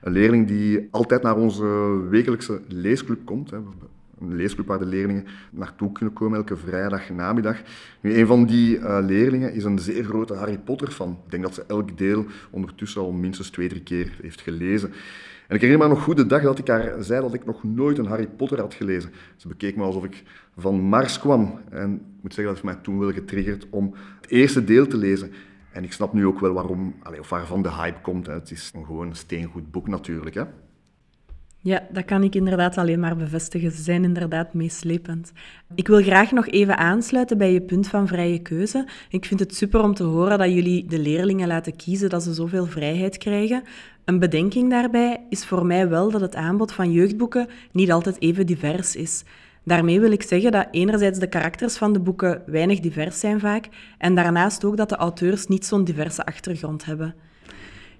Een 0.00 0.12
leerling 0.12 0.46
die 0.46 0.88
altijd 0.90 1.22
naar 1.22 1.36
onze 1.36 1.66
wekelijkse 2.08 2.60
leesclub 2.68 3.24
komt. 3.24 3.52
Een 4.20 4.36
leesclub 4.36 4.66
waar 4.66 4.78
de 4.78 4.86
leerlingen 4.86 5.26
naartoe 5.50 5.92
kunnen 5.92 6.14
komen 6.14 6.38
elke 6.38 6.56
vrijdag 6.56 7.10
namiddag. 7.10 7.62
Nu, 8.00 8.14
een 8.14 8.26
van 8.26 8.46
die 8.46 8.78
uh, 8.78 8.98
leerlingen 9.02 9.52
is 9.52 9.64
een 9.64 9.78
zeer 9.78 10.04
grote 10.04 10.34
Harry 10.34 10.58
Potter 10.58 10.90
fan. 10.90 11.18
Ik 11.24 11.30
denk 11.30 11.42
dat 11.42 11.54
ze 11.54 11.64
elk 11.66 11.98
deel 11.98 12.24
ondertussen 12.50 13.00
al 13.00 13.12
minstens 13.12 13.50
twee, 13.50 13.68
drie 13.68 13.82
keer 13.82 14.18
heeft 14.22 14.40
gelezen. 14.40 14.92
En 15.48 15.56
ik 15.56 15.62
herinner 15.62 15.88
me 15.88 15.94
nog 15.94 16.02
goed 16.02 16.16
de 16.16 16.26
dag 16.26 16.42
dat 16.42 16.58
ik 16.58 16.68
haar 16.68 17.02
zei 17.02 17.20
dat 17.20 17.34
ik 17.34 17.44
nog 17.44 17.64
nooit 17.64 17.98
een 17.98 18.06
Harry 18.06 18.28
Potter 18.28 18.60
had 18.60 18.74
gelezen. 18.74 19.10
Ze 19.36 19.48
bekeek 19.48 19.76
me 19.76 19.82
alsof 19.82 20.04
ik 20.04 20.22
van 20.56 20.80
Mars 20.80 21.18
kwam. 21.18 21.60
En 21.70 21.94
ik 21.94 22.22
moet 22.22 22.34
zeggen, 22.34 22.54
dat 22.54 22.62
heeft 22.62 22.74
mij 22.74 22.74
toen 22.74 22.98
wel 22.98 23.12
getriggerd 23.12 23.66
om 23.70 23.94
het 24.20 24.30
eerste 24.30 24.64
deel 24.64 24.86
te 24.86 24.96
lezen. 24.96 25.32
En 25.72 25.84
ik 25.84 25.92
snap 25.92 26.12
nu 26.12 26.26
ook 26.26 26.40
wel 26.40 26.52
waarom, 26.52 26.94
of 27.20 27.28
waarvan 27.28 27.62
de 27.62 27.72
hype 27.72 28.00
komt. 28.00 28.26
Hè. 28.26 28.32
Het 28.32 28.50
is 28.50 28.70
een 28.74 28.84
gewoon 28.84 29.14
steengoed 29.14 29.70
boek 29.70 29.88
natuurlijk. 29.88 30.34
Hè. 30.34 30.44
Ja, 31.62 31.86
dat 31.92 32.04
kan 32.04 32.22
ik 32.22 32.34
inderdaad 32.34 32.78
alleen 32.78 33.00
maar 33.00 33.16
bevestigen. 33.16 33.70
Ze 33.70 33.82
zijn 33.82 34.04
inderdaad 34.04 34.54
meeslepend. 34.54 35.32
Ik 35.74 35.88
wil 35.88 36.02
graag 36.02 36.30
nog 36.30 36.48
even 36.48 36.76
aansluiten 36.76 37.38
bij 37.38 37.52
je 37.52 37.60
punt 37.60 37.88
van 37.88 38.06
vrije 38.06 38.38
keuze. 38.38 38.88
Ik 39.10 39.24
vind 39.24 39.40
het 39.40 39.54
super 39.54 39.82
om 39.82 39.94
te 39.94 40.02
horen 40.02 40.38
dat 40.38 40.52
jullie 40.52 40.86
de 40.86 40.98
leerlingen 40.98 41.48
laten 41.48 41.76
kiezen, 41.76 42.08
dat 42.08 42.22
ze 42.22 42.34
zoveel 42.34 42.66
vrijheid 42.66 43.18
krijgen. 43.18 43.62
Een 44.04 44.18
bedenking 44.18 44.70
daarbij 44.70 45.26
is 45.28 45.44
voor 45.44 45.66
mij 45.66 45.88
wel 45.88 46.10
dat 46.10 46.20
het 46.20 46.34
aanbod 46.34 46.72
van 46.72 46.92
jeugdboeken 46.92 47.48
niet 47.72 47.92
altijd 47.92 48.20
even 48.20 48.46
divers 48.46 48.96
is. 48.96 49.24
Daarmee 49.64 50.00
wil 50.00 50.12
ik 50.12 50.22
zeggen 50.22 50.52
dat 50.52 50.68
enerzijds 50.70 51.18
de 51.18 51.28
karakters 51.28 51.76
van 51.76 51.92
de 51.92 52.00
boeken 52.00 52.42
weinig 52.46 52.80
divers 52.80 53.20
zijn 53.20 53.40
vaak, 53.40 53.68
en 53.98 54.14
daarnaast 54.14 54.64
ook 54.64 54.76
dat 54.76 54.88
de 54.88 54.96
auteurs 54.96 55.46
niet 55.46 55.66
zo'n 55.66 55.84
diverse 55.84 56.24
achtergrond 56.24 56.84
hebben. 56.84 57.14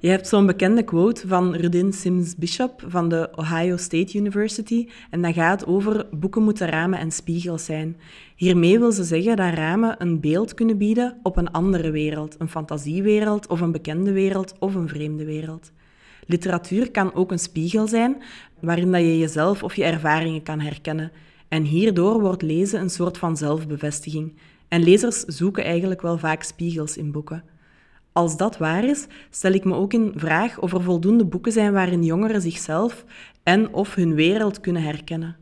Je 0.02 0.08
hebt 0.08 0.28
zo'n 0.28 0.46
bekende 0.46 0.82
quote 0.82 1.28
van 1.28 1.54
Rudin 1.54 1.92
Sims 1.92 2.36
Bishop 2.36 2.84
van 2.86 3.08
de 3.08 3.30
Ohio 3.34 3.76
State 3.76 4.18
University 4.18 4.88
en 5.10 5.22
dat 5.22 5.34
gaat 5.34 5.66
over 5.66 6.06
boeken 6.10 6.42
moeten 6.42 6.68
ramen 6.68 6.98
en 6.98 7.10
spiegels 7.10 7.64
zijn. 7.64 7.96
Hiermee 8.36 8.78
wil 8.78 8.92
ze 8.92 9.04
zeggen 9.04 9.36
dat 9.36 9.54
ramen 9.54 9.94
een 9.98 10.20
beeld 10.20 10.54
kunnen 10.54 10.78
bieden 10.78 11.16
op 11.22 11.36
een 11.36 11.50
andere 11.50 11.90
wereld, 11.90 12.36
een 12.38 12.48
fantasiewereld 12.48 13.46
of 13.46 13.60
een 13.60 13.72
bekende 13.72 14.12
wereld 14.12 14.54
of 14.58 14.74
een 14.74 14.88
vreemde 14.88 15.24
wereld. 15.24 15.72
Literatuur 16.26 16.90
kan 16.90 17.14
ook 17.14 17.30
een 17.30 17.38
spiegel 17.38 17.86
zijn 17.86 18.22
waarin 18.60 18.92
dat 18.92 19.00
je 19.00 19.18
jezelf 19.18 19.62
of 19.62 19.76
je 19.76 19.84
ervaringen 19.84 20.42
kan 20.42 20.60
herkennen. 20.60 21.12
En 21.48 21.62
hierdoor 21.62 22.20
wordt 22.20 22.42
lezen 22.42 22.80
een 22.80 22.90
soort 22.90 23.18
van 23.18 23.36
zelfbevestiging. 23.36 24.36
En 24.68 24.82
lezers 24.82 25.20
zoeken 25.20 25.64
eigenlijk 25.64 26.00
wel 26.02 26.18
vaak 26.18 26.42
spiegels 26.42 26.96
in 26.96 27.12
boeken. 27.12 27.58
Als 28.12 28.36
dat 28.36 28.58
waar 28.58 28.84
is, 28.84 29.06
stel 29.30 29.52
ik 29.52 29.64
me 29.64 29.74
ook 29.74 29.92
in 29.92 30.12
vraag 30.16 30.58
of 30.58 30.72
er 30.72 30.82
voldoende 30.82 31.24
boeken 31.24 31.52
zijn 31.52 31.72
waarin 31.72 32.04
jongeren 32.04 32.40
zichzelf 32.40 33.04
en 33.42 33.74
of 33.74 33.94
hun 33.94 34.14
wereld 34.14 34.60
kunnen 34.60 34.82
herkennen. 34.82 35.36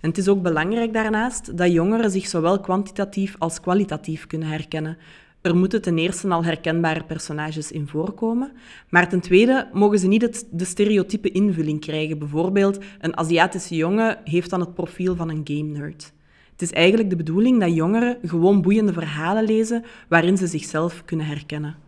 En 0.00 0.08
het 0.08 0.18
is 0.18 0.28
ook 0.28 0.42
belangrijk 0.42 0.92
daarnaast 0.92 1.56
dat 1.56 1.72
jongeren 1.72 2.10
zich 2.10 2.26
zowel 2.26 2.60
kwantitatief 2.60 3.34
als 3.38 3.60
kwalitatief 3.60 4.26
kunnen 4.26 4.48
herkennen. 4.48 4.96
Er 5.40 5.56
moeten 5.56 5.82
ten 5.82 5.98
eerste 5.98 6.28
al 6.28 6.44
herkenbare 6.44 7.04
personages 7.04 7.72
in 7.72 7.88
voorkomen, 7.88 8.52
maar 8.88 9.08
ten 9.08 9.20
tweede 9.20 9.68
mogen 9.72 9.98
ze 9.98 10.06
niet 10.06 10.46
de 10.50 10.64
stereotype 10.64 11.30
invulling 11.30 11.80
krijgen. 11.80 12.18
Bijvoorbeeld, 12.18 12.78
een 13.00 13.16
Aziatische 13.16 13.76
jongen 13.76 14.18
heeft 14.24 14.50
dan 14.50 14.60
het 14.60 14.74
profiel 14.74 15.16
van 15.16 15.28
een 15.28 15.40
game 15.44 15.78
nerd. 15.78 16.12
Het 16.52 16.62
is 16.62 16.72
eigenlijk 16.72 17.10
de 17.10 17.16
bedoeling 17.16 17.60
dat 17.60 17.74
jongeren 17.74 18.18
gewoon 18.22 18.62
boeiende 18.62 18.92
verhalen 18.92 19.44
lezen 19.44 19.84
waarin 20.08 20.36
ze 20.36 20.46
zichzelf 20.46 21.04
kunnen 21.04 21.26
herkennen. 21.26 21.83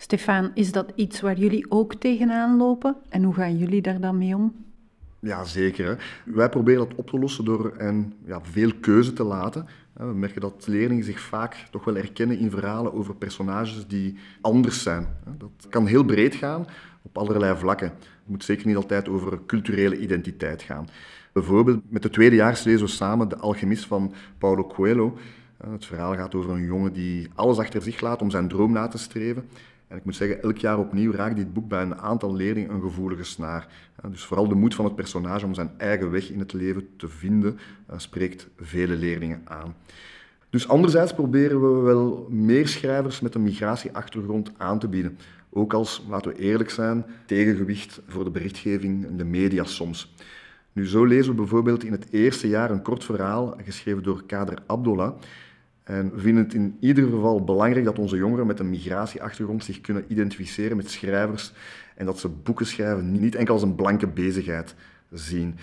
Stefan, 0.00 0.50
is 0.54 0.72
dat 0.72 0.92
iets 0.94 1.20
waar 1.20 1.38
jullie 1.38 1.70
ook 1.70 1.94
tegenaan 1.94 2.56
lopen? 2.56 2.96
En 3.08 3.22
hoe 3.22 3.34
gaan 3.34 3.56
jullie 3.56 3.82
daar 3.82 4.00
dan 4.00 4.18
mee 4.18 4.34
om? 4.34 4.54
Ja, 5.20 5.44
zeker. 5.44 5.86
Hè. 5.86 5.94
Wij 6.34 6.48
proberen 6.48 6.88
dat 6.88 6.98
op 6.98 7.10
te 7.10 7.18
lossen 7.18 7.44
door 7.44 7.74
en, 7.76 8.12
ja, 8.24 8.40
veel 8.42 8.72
keuze 8.80 9.12
te 9.12 9.24
laten. 9.24 9.66
We 9.92 10.04
merken 10.04 10.40
dat 10.40 10.66
leerlingen 10.66 11.04
zich 11.04 11.20
vaak 11.20 11.66
toch 11.70 11.84
wel 11.84 11.94
herkennen 11.94 12.38
in 12.38 12.50
verhalen 12.50 12.94
over 12.94 13.14
personages 13.14 13.86
die 13.86 14.18
anders 14.40 14.82
zijn. 14.82 15.06
Dat 15.38 15.66
kan 15.68 15.86
heel 15.86 16.04
breed 16.04 16.34
gaan, 16.34 16.66
op 17.02 17.18
allerlei 17.18 17.56
vlakken. 17.56 17.88
Het 17.88 18.26
moet 18.26 18.44
zeker 18.44 18.66
niet 18.66 18.76
altijd 18.76 19.08
over 19.08 19.38
culturele 19.46 19.98
identiteit 19.98 20.62
gaan. 20.62 20.88
Bijvoorbeeld 21.32 21.80
met 21.88 22.02
de 22.02 22.10
tweedejaars 22.10 22.64
lezen 22.64 22.86
we 22.86 22.92
samen 22.92 23.28
De 23.28 23.36
Alchemist 23.36 23.86
van 23.86 24.12
Paulo 24.38 24.66
Coelho. 24.66 25.18
Het 25.56 25.86
verhaal 25.86 26.14
gaat 26.14 26.34
over 26.34 26.50
een 26.50 26.64
jongen 26.64 26.92
die 26.92 27.28
alles 27.34 27.58
achter 27.58 27.82
zich 27.82 28.00
laat 28.00 28.22
om 28.22 28.30
zijn 28.30 28.48
droom 28.48 28.72
na 28.72 28.88
te 28.88 28.98
streven. 28.98 29.48
En 29.88 29.96
ik 29.96 30.04
moet 30.04 30.16
zeggen, 30.16 30.42
elk 30.42 30.58
jaar 30.58 30.78
opnieuw 30.78 31.12
raakt 31.12 31.36
dit 31.36 31.52
boek 31.52 31.68
bij 31.68 31.82
een 31.82 31.98
aantal 31.98 32.34
leerlingen 32.34 32.70
een 32.70 32.80
gevoelige 32.80 33.24
snaar. 33.24 33.68
Dus 34.10 34.24
vooral 34.24 34.48
de 34.48 34.54
moed 34.54 34.74
van 34.74 34.84
het 34.84 34.94
personage 34.94 35.46
om 35.46 35.54
zijn 35.54 35.70
eigen 35.76 36.10
weg 36.10 36.30
in 36.30 36.38
het 36.38 36.52
leven 36.52 36.88
te 36.96 37.08
vinden, 37.08 37.58
eh, 37.86 37.98
spreekt 37.98 38.48
vele 38.56 38.96
leerlingen 38.96 39.42
aan. 39.44 39.74
Dus 40.50 40.68
anderzijds 40.68 41.14
proberen 41.14 41.60
we 41.60 41.80
wel 41.80 42.26
meer 42.30 42.68
schrijvers 42.68 43.20
met 43.20 43.34
een 43.34 43.42
migratieachtergrond 43.42 44.52
aan 44.56 44.78
te 44.78 44.88
bieden. 44.88 45.18
Ook 45.50 45.72
als, 45.72 46.04
laten 46.08 46.32
we 46.32 46.38
eerlijk 46.38 46.70
zijn, 46.70 47.04
tegengewicht 47.26 48.00
voor 48.06 48.24
de 48.24 48.30
berichtgeving 48.30 49.06
en 49.06 49.16
de 49.16 49.24
media 49.24 49.64
soms. 49.64 50.14
Nu, 50.72 50.86
zo 50.86 51.04
lezen 51.04 51.30
we 51.30 51.36
bijvoorbeeld 51.36 51.84
in 51.84 51.92
het 51.92 52.06
eerste 52.10 52.48
jaar 52.48 52.70
een 52.70 52.82
kort 52.82 53.04
verhaal 53.04 53.56
geschreven 53.64 54.02
door 54.02 54.24
Kader 54.26 54.58
Abdullah 54.66 55.12
en 55.88 56.10
we 56.14 56.20
vinden 56.20 56.44
het 56.44 56.54
in 56.54 56.76
ieder 56.80 57.04
geval 57.04 57.44
belangrijk 57.44 57.84
dat 57.84 57.98
onze 57.98 58.16
jongeren 58.16 58.46
met 58.46 58.60
een 58.60 58.70
migratieachtergrond 58.70 59.64
zich 59.64 59.80
kunnen 59.80 60.04
identificeren 60.08 60.76
met 60.76 60.90
schrijvers 60.90 61.52
en 61.94 62.06
dat 62.06 62.18
ze 62.18 62.28
boeken 62.28 62.66
schrijven 62.66 63.20
niet 63.20 63.34
enkel 63.34 63.54
als 63.54 63.62
een 63.62 63.74
blanke 63.74 64.06
bezigheid 64.06 64.74
zien. 65.10 65.56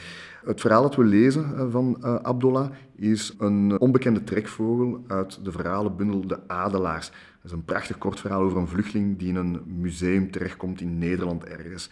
Het 0.45 0.61
verhaal 0.61 0.81
dat 0.81 0.95
we 0.95 1.03
lezen 1.03 1.57
eh, 1.57 1.65
van 1.69 1.97
uh, 1.99 2.15
Abdullah 2.15 2.71
is 2.95 3.33
een 3.37 3.79
onbekende 3.79 4.23
trekvogel 4.23 5.03
uit 5.07 5.39
de 5.43 5.51
verhalenbundel 5.51 6.27
De 6.27 6.39
Adelaars. 6.47 7.07
Dat 7.07 7.17
is 7.43 7.51
een 7.51 7.65
prachtig 7.65 7.97
kort 7.97 8.19
verhaal 8.19 8.41
over 8.41 8.57
een 8.57 8.67
vluchteling 8.67 9.17
die 9.17 9.27
in 9.27 9.35
een 9.35 9.61
museum 9.65 10.31
terechtkomt 10.31 10.81
in 10.81 10.97
Nederland 10.97 11.43
ergens. 11.43 11.89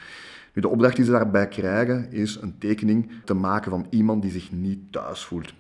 Nu, 0.54 0.62
de 0.62 0.68
opdracht 0.68 0.96
die 0.96 1.06
ze 1.06 1.12
daarbij 1.12 1.48
krijgen 1.48 2.12
is 2.12 2.38
een 2.42 2.58
tekening 2.58 3.12
te 3.24 3.34
maken 3.34 3.72
van 3.72 3.86
iemand 3.90 4.22
die 4.22 4.32
zich 4.32 4.52
niet 4.52 4.80
thuis 4.92 5.26
voelt 5.26 5.54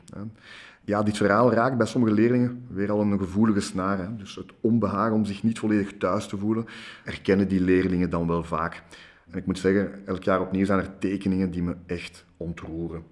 ja, 0.86 1.04
dit 1.04 1.18
verhaal 1.18 1.54
raakt 1.54 1.78
bij 1.78 1.86
sommige 1.86 2.13
leerlingen 2.13 2.66
weer 2.70 2.92
al 2.92 3.02
een 3.02 3.20
gevoelige 3.20 3.62
snaar. 3.62 3.98
Hè. 3.98 4.16
Dus 4.16 4.36
het 4.36 4.52
onbehagen 4.62 5.16
om 5.16 5.25
zich 5.25 5.44
niet 5.44 5.60
volledig 5.60 5.98
thuis 5.98 6.28
te 6.28 6.38
voelen, 6.38 6.66
herkennen 7.04 7.48
die 7.48 7.62
leerlingen 7.62 8.10
dan 8.10 8.28
wel 8.28 8.44
vaak. 8.44 8.84
En 9.30 9.38
ik 9.38 9.46
moet 9.46 9.60
zeggen, 9.60 10.06
elk 10.06 10.24
jaar 10.24 10.42
opnieuw 10.42 10.66
zijn 10.66 10.80
er 10.80 10.98
tekeningen 11.00 11.52
die 11.52 11.63
me 11.63 11.75
echt 11.86 12.25
ontroeren. 12.38 13.04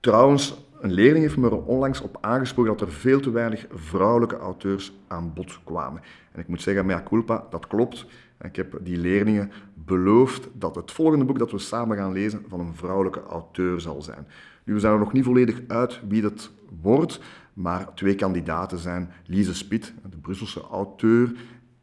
Trouwens, 0.00 0.66
een 0.80 0.92
leerling 0.92 1.24
heeft 1.24 1.36
me 1.36 1.46
er 1.46 1.64
onlangs 1.64 2.00
op 2.00 2.18
aangesproken 2.20 2.76
dat 2.76 2.88
er 2.88 2.94
veel 2.94 3.20
te 3.20 3.30
weinig 3.30 3.66
vrouwelijke 3.70 4.36
auteurs 4.36 4.92
aan 5.06 5.32
bod 5.34 5.60
kwamen. 5.64 6.02
En 6.32 6.40
ik 6.40 6.48
moet 6.48 6.62
zeggen, 6.62 6.86
mea 6.86 7.02
culpa, 7.02 7.46
dat 7.50 7.66
klopt. 7.66 8.06
Ik 8.40 8.56
heb 8.56 8.78
die 8.82 8.96
leerlingen 8.96 9.50
beloofd 9.74 10.48
dat 10.52 10.74
het 10.74 10.92
volgende 10.92 11.24
boek 11.24 11.38
dat 11.38 11.50
we 11.50 11.58
samen 11.58 11.96
gaan 11.96 12.12
lezen 12.12 12.44
van 12.48 12.60
een 12.60 12.74
vrouwelijke 12.74 13.22
auteur 13.22 13.80
zal 13.80 14.02
zijn. 14.02 14.26
Nu, 14.64 14.74
we 14.74 14.80
zijn 14.80 14.92
er 14.92 14.98
nog 14.98 15.12
niet 15.12 15.24
volledig 15.24 15.60
uit 15.66 16.00
wie 16.08 16.22
dat 16.22 16.50
wordt, 16.82 17.20
maar 17.52 17.94
twee 17.94 18.14
kandidaten 18.14 18.78
zijn 18.78 19.10
Lise 19.26 19.54
Spit, 19.54 19.94
de 20.10 20.16
Brusselse 20.16 20.60
auteur, 20.60 21.32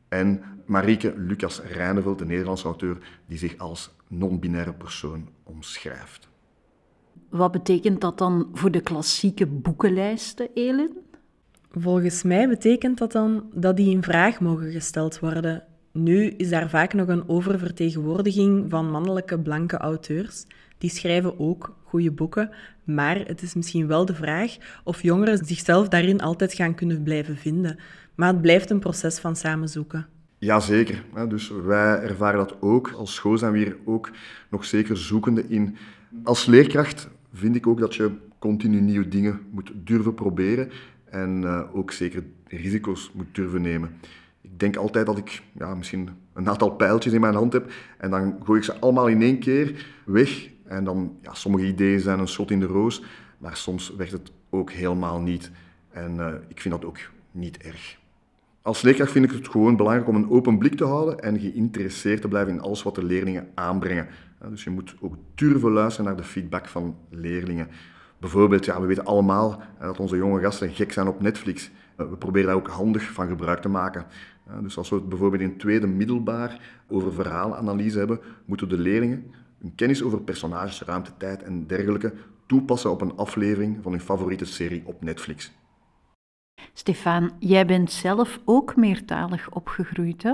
en 0.08 0.44
Marieke 0.66 1.14
Lucas 1.18 1.62
Rijneveld, 1.62 2.20
de 2.20 2.26
Nederlandse 2.26 2.66
auteur, 2.66 2.98
die 3.26 3.38
zich 3.38 3.58
als 3.58 3.96
non-binaire 4.08 4.74
persoon 4.74 5.30
omschrijft. 5.44 6.30
Wat 7.30 7.52
betekent 7.52 8.02
dat 8.02 8.18
dan 8.18 8.50
voor 8.54 8.72
de 8.72 8.82
klassieke 8.82 9.48
boekenlijsten, 9.48 10.50
Elin? 10.54 10.98
Volgens 11.72 12.24
mij 12.24 12.48
betekent 12.48 12.98
dat 12.98 13.12
dan 13.12 13.50
dat 13.54 13.78
die 13.78 13.90
in 13.90 14.04
vraag 14.04 14.40
mogen 14.40 14.72
gesteld 14.72 15.20
worden. 15.20 15.64
Nu 15.94 16.28
is 16.28 16.50
daar 16.50 16.70
vaak 16.70 16.94
nog 16.94 17.08
een 17.08 17.30
oververtegenwoordiging 17.30 18.70
van 18.70 18.92
mannelijke 18.92 19.40
blanke 19.40 19.78
auteurs. 19.78 20.46
Die 20.78 20.90
schrijven 20.90 21.40
ook 21.40 21.76
goede 21.84 22.12
boeken, 22.12 22.50
maar 22.84 23.16
het 23.26 23.42
is 23.42 23.54
misschien 23.54 23.88
wel 23.88 24.06
de 24.06 24.16
vraag 24.16 24.58
of 24.84 25.02
jongeren 25.02 25.46
zichzelf 25.46 25.88
daarin 25.88 26.22
altijd 26.22 26.54
gaan 26.54 26.76
kunnen 26.76 27.04
blijven 27.04 27.38
vinden. 27.38 27.80
Maar 28.16 28.28
het 28.28 28.42
blijft 28.42 28.70
een 28.70 28.80
proces 28.80 29.20
van 29.20 29.36
samenzoeken. 29.36 30.08
Jazeker. 30.38 31.04
Dus 31.28 31.50
wij 31.50 32.00
ervaren 32.02 32.40
dat 32.40 32.62
ook. 32.62 32.92
Als 32.92 33.14
school 33.14 33.38
zijn 33.38 33.52
we 33.52 33.58
hier 33.58 33.78
ook 33.86 34.12
nog 34.50 34.66
zeker 34.66 34.98
zoekende 34.98 35.48
in. 35.48 35.76
Als 36.24 36.46
leerkracht 36.46 37.10
vind 37.34 37.56
ik 37.56 37.68
ook 37.68 37.80
dat 37.80 37.96
je 37.96 38.12
continu 38.40 38.82
nieuwe 38.82 39.08
dingen 39.08 39.40
moet 39.52 39.72
durven 39.76 40.14
proberen 40.14 40.72
en 41.06 41.44
eh, 41.44 41.76
ook 41.76 41.92
zeker 41.92 42.24
risico's 42.48 43.12
moet 43.14 43.36
durven 43.36 43.62
nemen. 43.62 43.90
Ik 44.44 44.60
denk 44.60 44.76
altijd 44.76 45.06
dat 45.06 45.18
ik 45.18 45.42
ja, 45.54 45.76
misschien 45.76 46.10
een 46.34 46.50
aantal 46.50 46.70
pijltjes 46.70 47.14
in 47.14 47.22
mijn 47.22 47.36
hand 47.36 47.54
heb 47.54 47.72
en 47.98 48.10
dan 48.10 48.40
gooi 48.44 48.60
ik 48.60 48.66
ze 48.66 48.80
allemaal 48.80 49.08
in 49.08 49.22
één 49.22 49.40
keer 49.40 49.86
weg. 50.06 50.50
En 50.66 50.84
dan, 50.84 51.18
ja, 51.22 51.34
sommige 51.34 51.66
ideeën 51.66 52.00
zijn 52.00 52.20
een 52.20 52.28
schot 52.28 52.52
in 52.52 52.60
de 52.60 52.66
roos, 52.66 53.04
maar 53.38 53.56
soms 53.56 53.96
werkt 53.96 54.12
het 54.12 54.32
ook 54.50 54.72
helemaal 54.72 55.20
niet. 55.20 55.52
En 55.90 56.16
uh, 56.16 56.28
ik 56.48 56.62
vind 56.62 56.74
dat 56.74 56.86
ook 56.86 56.98
niet 57.32 57.58
erg. 57.58 57.98
Als 58.62 58.82
leerkracht 58.82 59.12
vind 59.12 59.26
ik 59.26 59.32
het 59.32 59.48
gewoon 59.48 59.76
belangrijk 59.76 60.08
om 60.08 60.16
een 60.16 60.30
open 60.30 60.58
blik 60.58 60.76
te 60.76 60.86
houden 60.86 61.20
en 61.20 61.40
geïnteresseerd 61.40 62.22
te 62.22 62.28
blijven 62.28 62.54
in 62.54 62.62
alles 62.62 62.84
wat 62.84 62.96
de 62.96 63.04
leerlingen 63.04 63.48
aanbrengen. 63.54 64.08
Dus 64.50 64.64
je 64.64 64.70
moet 64.70 64.96
ook 65.00 65.16
durven 65.36 65.72
luisteren 65.72 66.06
naar 66.06 66.22
de 66.22 66.28
feedback 66.28 66.68
van 66.68 66.96
leerlingen. 67.10 67.68
Bijvoorbeeld, 68.20 68.66
ja, 68.66 68.82
we 68.82 68.88
weten 68.88 69.06
allemaal 69.06 69.62
dat 69.80 70.00
onze 70.00 70.16
jonge 70.16 70.42
gasten 70.42 70.70
gek 70.70 70.92
zijn 70.92 71.08
op 71.08 71.22
Netflix. 71.22 71.72
We 71.96 72.18
proberen 72.18 72.48
daar 72.48 72.56
ook 72.56 72.68
handig 72.68 73.04
van 73.12 73.28
gebruik 73.28 73.62
te 73.62 73.70
maken. 73.70 74.06
Dus 74.62 74.78
als 74.78 74.90
we 74.90 74.96
het 74.96 75.10
bijvoorbeeld 75.10 75.42
in 75.42 75.50
het 75.50 75.60
tweede 75.60 75.88
middelbaar 75.88 76.62
over 76.88 77.14
verhaalanalyse 77.14 77.98
hebben, 77.98 78.20
moeten 78.46 78.70
de 78.70 78.78
leerlingen 78.78 79.32
hun 79.64 79.76
kennis 79.76 80.04
over 80.04 80.22
personages, 80.22 80.82
ruimte, 80.82 81.12
tijd 81.18 81.44
en 81.44 81.68
dergelijke 81.68 82.14
toepassen 82.46 82.92
op 82.92 83.02
een 83.02 83.16
aflevering 83.16 83.78
van 83.82 83.92
hun 83.92 84.02
favoriete 84.02 84.46
serie 84.46 84.82
op 84.86 85.04
Netflix. 85.04 85.52
Stefan, 86.74 87.32
jij 87.40 87.66
bent 87.66 87.92
zelf 87.92 88.40
ook 88.46 88.76
meertalig 88.76 89.50
opgegroeid, 89.52 90.24
hè? 90.24 90.34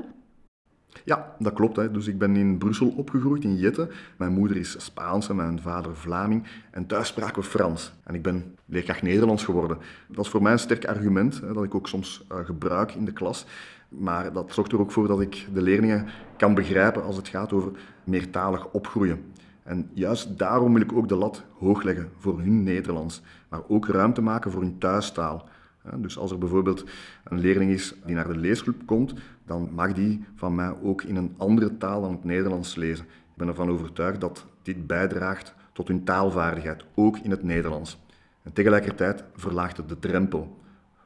Ja, 1.06 1.36
dat 1.40 1.54
klopt. 1.54 1.76
Hè. 1.76 1.92
Dus 1.92 2.08
ik 2.08 2.18
ben 2.18 2.36
in 2.36 2.58
Brussel 2.58 2.94
opgegroeid, 2.98 3.44
in 3.44 3.56
Jette. 3.56 3.90
Mijn 4.18 4.34
moeder 4.34 4.58
is 4.58 4.84
Spaans 4.84 5.30
en 5.30 5.36
mijn 5.36 5.62
vader 5.62 5.96
Vlaming. 5.96 6.48
En 6.72 6.86
thuis 6.86 7.08
spraken 7.08 7.42
we 7.42 7.48
Frans. 7.48 7.94
En 8.04 8.16
ik 8.16 8.22
ben 8.22 8.56
leerkracht 8.66 9.02
Nederlands 9.02 9.44
geworden. 9.44 9.78
Dat 10.08 10.26
is 10.26 10.32
voor 10.32 10.42
mij 10.42 10.52
een 10.52 10.60
sterk 10.60 10.86
argument, 10.86 11.42
hè, 11.42 11.54
dat 11.54 11.64
ik 11.64 11.76
ook 11.76 11.88
soms 11.88 12.26
uh, 12.32 12.38
gebruik 12.46 12.92
in 12.92 13.06
de 13.06 13.14
klas. 13.14 13.46
Maar 13.90 14.34
dat 14.34 14.54
zorgt 14.54 14.72
er 14.72 14.80
ook 14.80 14.92
voor 14.92 15.08
dat 15.08 15.22
ik 15.22 15.48
de 15.54 15.62
leerlingen 15.62 16.06
kan 16.38 16.54
begrijpen 16.54 17.04
als 17.04 17.16
het 17.16 17.28
gaat 17.28 17.54
over 17.54 17.72
meertalig 18.04 18.72
opgroeien. 18.72 19.24
En 19.64 19.90
juist 19.94 20.38
daarom 20.38 20.74
wil 20.74 20.82
ik 20.82 20.94
ook 20.94 21.08
de 21.08 21.16
lat 21.16 21.44
hoog 21.58 21.84
leggen 21.84 22.10
voor 22.18 22.40
hun 22.40 22.64
Nederlands, 22.64 23.22
maar 23.50 23.62
ook 23.68 23.88
ruimte 23.88 24.22
maken 24.22 24.52
voor 24.52 24.62
hun 24.62 24.78
thuistaal. 24.78 25.48
Dus 25.96 26.18
als 26.18 26.32
er 26.32 26.38
bijvoorbeeld 26.38 26.86
een 27.24 27.40
leerling 27.40 27.72
is 27.72 27.96
die 28.06 28.16
naar 28.16 28.28
de 28.28 28.38
leesclub 28.38 28.86
komt, 28.86 29.14
dan 29.46 29.70
mag 29.74 29.94
die 29.94 30.26
van 30.36 30.56
mij 30.56 30.74
ook 30.82 31.04
in 31.04 31.16
een 31.16 31.34
andere 31.38 31.78
taal 31.78 32.02
dan 32.02 32.12
het 32.12 32.24
Nederlands 32.24 32.76
lezen. 32.76 33.06
Ik 33.06 33.36
ben 33.36 33.48
ervan 33.48 33.70
overtuigd 33.70 34.22
dat 34.22 34.46
dit 34.62 34.88
bijdraagt 34.88 35.56
tot 35.74 35.88
hun 35.88 36.04
taalvaardigheid, 36.04 36.86
ook 36.96 37.18
in 37.18 37.32
het 37.32 37.44
Nederlands. 37.44 38.00
En 38.44 38.54
tegelijkertijd 38.54 39.24
verlaagt 39.36 39.78
het 39.78 39.90
de 39.90 40.00
drempel, 40.00 40.58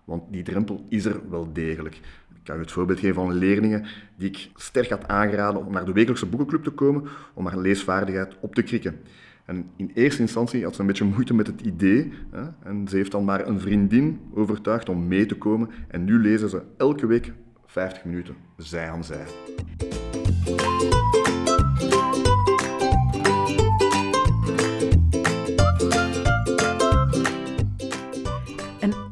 want 0.03 0.23
die 0.31 0.43
drempel 0.43 0.85
is 0.89 1.05
er 1.05 1.29
wel 1.29 1.53
degelijk. 1.53 1.95
Ik 2.35 2.43
kan 2.43 2.55
je 2.55 2.61
het 2.61 2.71
voorbeeld 2.71 2.99
geven 2.99 3.15
van 3.15 3.33
leerlingen 3.33 3.85
die 4.15 4.29
ik 4.29 4.49
sterk 4.55 4.89
had 4.89 5.07
aangeraden 5.07 5.65
om 5.65 5.73
naar 5.73 5.85
de 5.85 5.93
wekelijkse 5.93 6.25
boekenclub 6.25 6.63
te 6.63 6.71
komen 6.71 7.03
om 7.33 7.45
haar 7.45 7.57
leesvaardigheid 7.57 8.35
op 8.39 8.55
te 8.55 8.61
krikken. 8.61 8.99
En 9.45 9.69
in 9.75 9.91
eerste 9.93 10.21
instantie 10.21 10.63
had 10.63 10.75
ze 10.75 10.81
een 10.81 10.87
beetje 10.87 11.03
moeite 11.03 11.33
met 11.33 11.47
het 11.47 11.61
idee. 11.61 12.11
Hè, 12.31 12.43
en 12.63 12.87
ze 12.87 12.95
heeft 12.95 13.11
dan 13.11 13.25
maar 13.25 13.47
een 13.47 13.59
vriendin 13.59 14.19
overtuigd 14.33 14.89
om 14.89 15.07
mee 15.07 15.25
te 15.25 15.35
komen. 15.35 15.69
En 15.87 16.03
nu 16.03 16.19
lezen 16.19 16.49
ze 16.49 16.61
elke 16.77 17.05
week 17.05 17.33
50 17.65 18.05
minuten, 18.05 18.35
zij 18.57 18.89
aan 18.89 19.03
zij. 19.03 19.25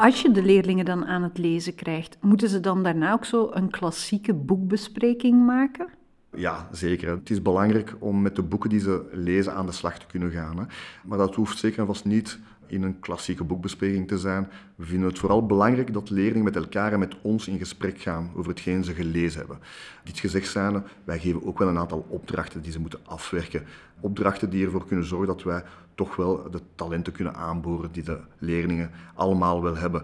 Als 0.01 0.21
je 0.21 0.31
de 0.31 0.43
leerlingen 0.43 0.85
dan 0.85 1.05
aan 1.05 1.23
het 1.23 1.37
lezen 1.37 1.75
krijgt, 1.75 2.17
moeten 2.21 2.49
ze 2.49 2.59
dan 2.59 2.83
daarna 2.83 3.11
ook 3.11 3.25
zo 3.25 3.49
een 3.51 3.69
klassieke 3.69 4.33
boekbespreking 4.33 5.45
maken? 5.45 5.87
Ja, 6.35 6.67
zeker. 6.71 7.09
Het 7.09 7.29
is 7.29 7.41
belangrijk 7.41 7.95
om 7.99 8.21
met 8.21 8.35
de 8.35 8.41
boeken 8.41 8.69
die 8.69 8.79
ze 8.79 9.09
lezen 9.11 9.53
aan 9.53 9.65
de 9.65 9.71
slag 9.71 9.99
te 9.99 10.05
kunnen 10.05 10.31
gaan. 10.31 10.57
Hè. 10.57 10.63
Maar 11.03 11.17
dat 11.17 11.35
hoeft 11.35 11.57
zeker 11.57 11.79
en 11.79 11.85
vast 11.85 12.05
niet 12.05 12.39
in 12.71 12.83
een 12.83 12.99
klassieke 12.99 13.43
boekbespreking 13.43 14.07
te 14.07 14.17
zijn. 14.17 14.47
We 14.75 14.85
vinden 14.85 15.09
het 15.09 15.19
vooral 15.19 15.45
belangrijk 15.45 15.93
dat 15.93 16.09
leerlingen 16.09 16.43
met 16.43 16.55
elkaar 16.55 16.93
en 16.93 16.99
met 16.99 17.15
ons 17.21 17.47
in 17.47 17.57
gesprek 17.57 18.01
gaan 18.01 18.31
over 18.35 18.51
hetgeen 18.51 18.83
ze 18.83 18.93
gelezen 18.93 19.39
hebben. 19.39 19.59
Dit 20.03 20.19
gezegd 20.19 20.47
zijnde, 20.47 20.83
wij 21.03 21.19
geven 21.19 21.45
ook 21.45 21.59
wel 21.59 21.67
een 21.67 21.77
aantal 21.77 22.05
opdrachten 22.09 22.61
die 22.61 22.71
ze 22.71 22.79
moeten 22.79 22.99
afwerken. 23.03 23.63
Opdrachten 23.99 24.49
die 24.49 24.65
ervoor 24.65 24.85
kunnen 24.85 25.05
zorgen 25.05 25.27
dat 25.27 25.43
wij 25.43 25.63
toch 25.95 26.15
wel 26.15 26.51
de 26.51 26.61
talenten 26.75 27.13
kunnen 27.13 27.35
aanboren 27.35 27.91
die 27.91 28.03
de 28.03 28.19
leerlingen 28.37 28.91
allemaal 29.15 29.61
wel 29.61 29.77
hebben. 29.77 30.03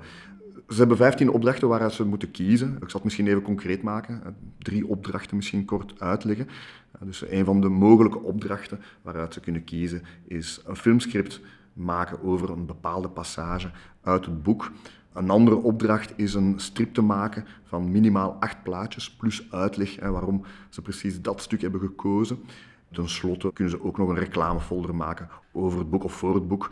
Ze 0.69 0.77
hebben 0.77 0.97
15 0.97 1.29
opdrachten 1.29 1.67
waaruit 1.67 1.93
ze 1.93 2.05
moeten 2.05 2.31
kiezen. 2.31 2.73
Ik 2.73 2.89
zal 2.89 2.93
het 2.93 3.03
misschien 3.03 3.27
even 3.27 3.41
concreet 3.41 3.81
maken. 3.81 4.35
Drie 4.57 4.87
opdrachten 4.87 5.35
misschien 5.35 5.65
kort 5.65 6.01
uitleggen. 6.01 6.47
Dus 6.99 7.29
een 7.29 7.45
van 7.45 7.61
de 7.61 7.69
mogelijke 7.69 8.19
opdrachten 8.19 8.79
waaruit 9.01 9.33
ze 9.33 9.39
kunnen 9.39 9.63
kiezen 9.63 10.01
is 10.27 10.61
een 10.65 10.75
filmscript 10.75 11.41
maken 11.77 12.23
over 12.23 12.49
een 12.49 12.65
bepaalde 12.65 13.09
passage 13.09 13.71
uit 14.01 14.25
het 14.25 14.43
boek. 14.43 14.71
Een 15.13 15.29
andere 15.29 15.55
opdracht 15.55 16.13
is 16.15 16.33
een 16.33 16.53
strip 16.59 16.93
te 16.93 17.01
maken 17.01 17.45
van 17.63 17.91
minimaal 17.91 18.37
acht 18.39 18.63
plaatjes 18.63 19.11
plus 19.15 19.51
uitleg 19.51 19.97
en 19.97 20.11
waarom 20.11 20.43
ze 20.69 20.81
precies 20.81 21.21
dat 21.21 21.41
stuk 21.41 21.61
hebben 21.61 21.81
gekozen. 21.81 22.39
Ten 22.91 23.09
slotte 23.09 23.53
kunnen 23.53 23.73
ze 23.73 23.83
ook 23.83 23.97
nog 23.97 24.09
een 24.09 24.17
reclamefolder 24.17 24.95
maken 24.95 25.29
over 25.51 25.79
het 25.79 25.89
boek 25.89 26.03
of 26.03 26.13
voor 26.13 26.35
het 26.35 26.47
boek. 26.47 26.69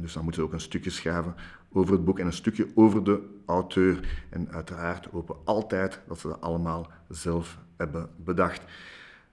Dus 0.00 0.12
dan 0.12 0.22
moeten 0.22 0.42
ze 0.42 0.48
ook 0.48 0.54
een 0.54 0.60
stukje 0.60 0.90
schrijven 0.90 1.34
over 1.72 1.92
het 1.92 2.04
boek 2.04 2.18
en 2.18 2.26
een 2.26 2.32
stukje 2.32 2.68
over 2.74 3.04
de 3.04 3.20
auteur. 3.46 4.24
En 4.30 4.50
uiteraard 4.50 5.06
hopen 5.06 5.36
altijd 5.44 6.00
dat 6.08 6.18
ze 6.18 6.28
dat 6.28 6.40
allemaal 6.40 6.90
zelf 7.08 7.58
hebben 7.76 8.08
bedacht. 8.16 8.62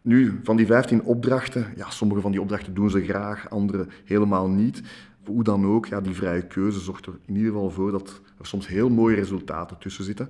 Nu, 0.02 0.40
van 0.44 0.58
die 0.58 0.66
15 0.66 1.04
opdrachten, 1.04 1.74
ja, 1.76 1.90
sommige 1.90 2.22
van 2.22 2.32
die 2.32 2.42
opdrachten 2.42 2.74
doen 2.74 2.90
ze 2.90 3.04
graag, 3.04 3.50
andere 3.50 3.88
helemaal 4.06 4.50
niet. 4.50 4.82
Hoe 5.26 5.44
dan 5.44 5.66
ook, 5.66 5.86
ja, 5.86 6.02
die 6.02 6.16
vrije 6.16 6.48
keuze 6.48 6.80
zorgt 6.80 7.06
er 7.06 7.20
in 7.26 7.36
ieder 7.36 7.52
geval 7.52 7.70
voor 7.70 7.92
dat 7.92 8.22
er 8.40 8.46
soms 8.46 8.68
heel 8.68 8.90
mooie 8.90 9.16
resultaten 9.16 9.78
tussen 9.78 10.04
zitten. 10.04 10.30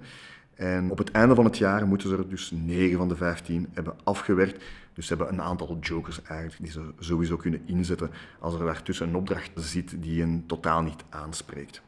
En 0.56 0.92
op 0.92 0.98
het 0.98 1.12
einde 1.12 1.36
van 1.36 1.46
het 1.46 1.58
jaar 1.58 1.88
moeten 1.88 2.10
ze 2.10 2.18
er 2.18 2.30
dus 2.30 2.52
9 2.52 2.98
van 2.98 3.08
de 3.08 3.16
15 3.16 3.68
hebben 3.74 3.96
afgewerkt. 4.04 4.64
Dus 4.94 5.08
ze 5.08 5.16
hebben 5.16 5.34
een 5.34 5.42
aantal 5.42 5.78
jokers 5.82 6.22
eigenlijk 6.22 6.64
die 6.64 6.72
ze 6.72 6.82
sowieso 7.00 7.38
kunnen 7.38 7.62
inzetten 7.66 8.10
als 8.40 8.54
er 8.54 8.66
daartussen 8.66 9.08
een 9.08 9.16
opdracht 9.16 9.52
zit 9.56 9.96
die 10.02 10.20
hen 10.22 10.44
totaal 10.46 10.82
niet 10.82 11.04
aanspreekt. 11.10 11.82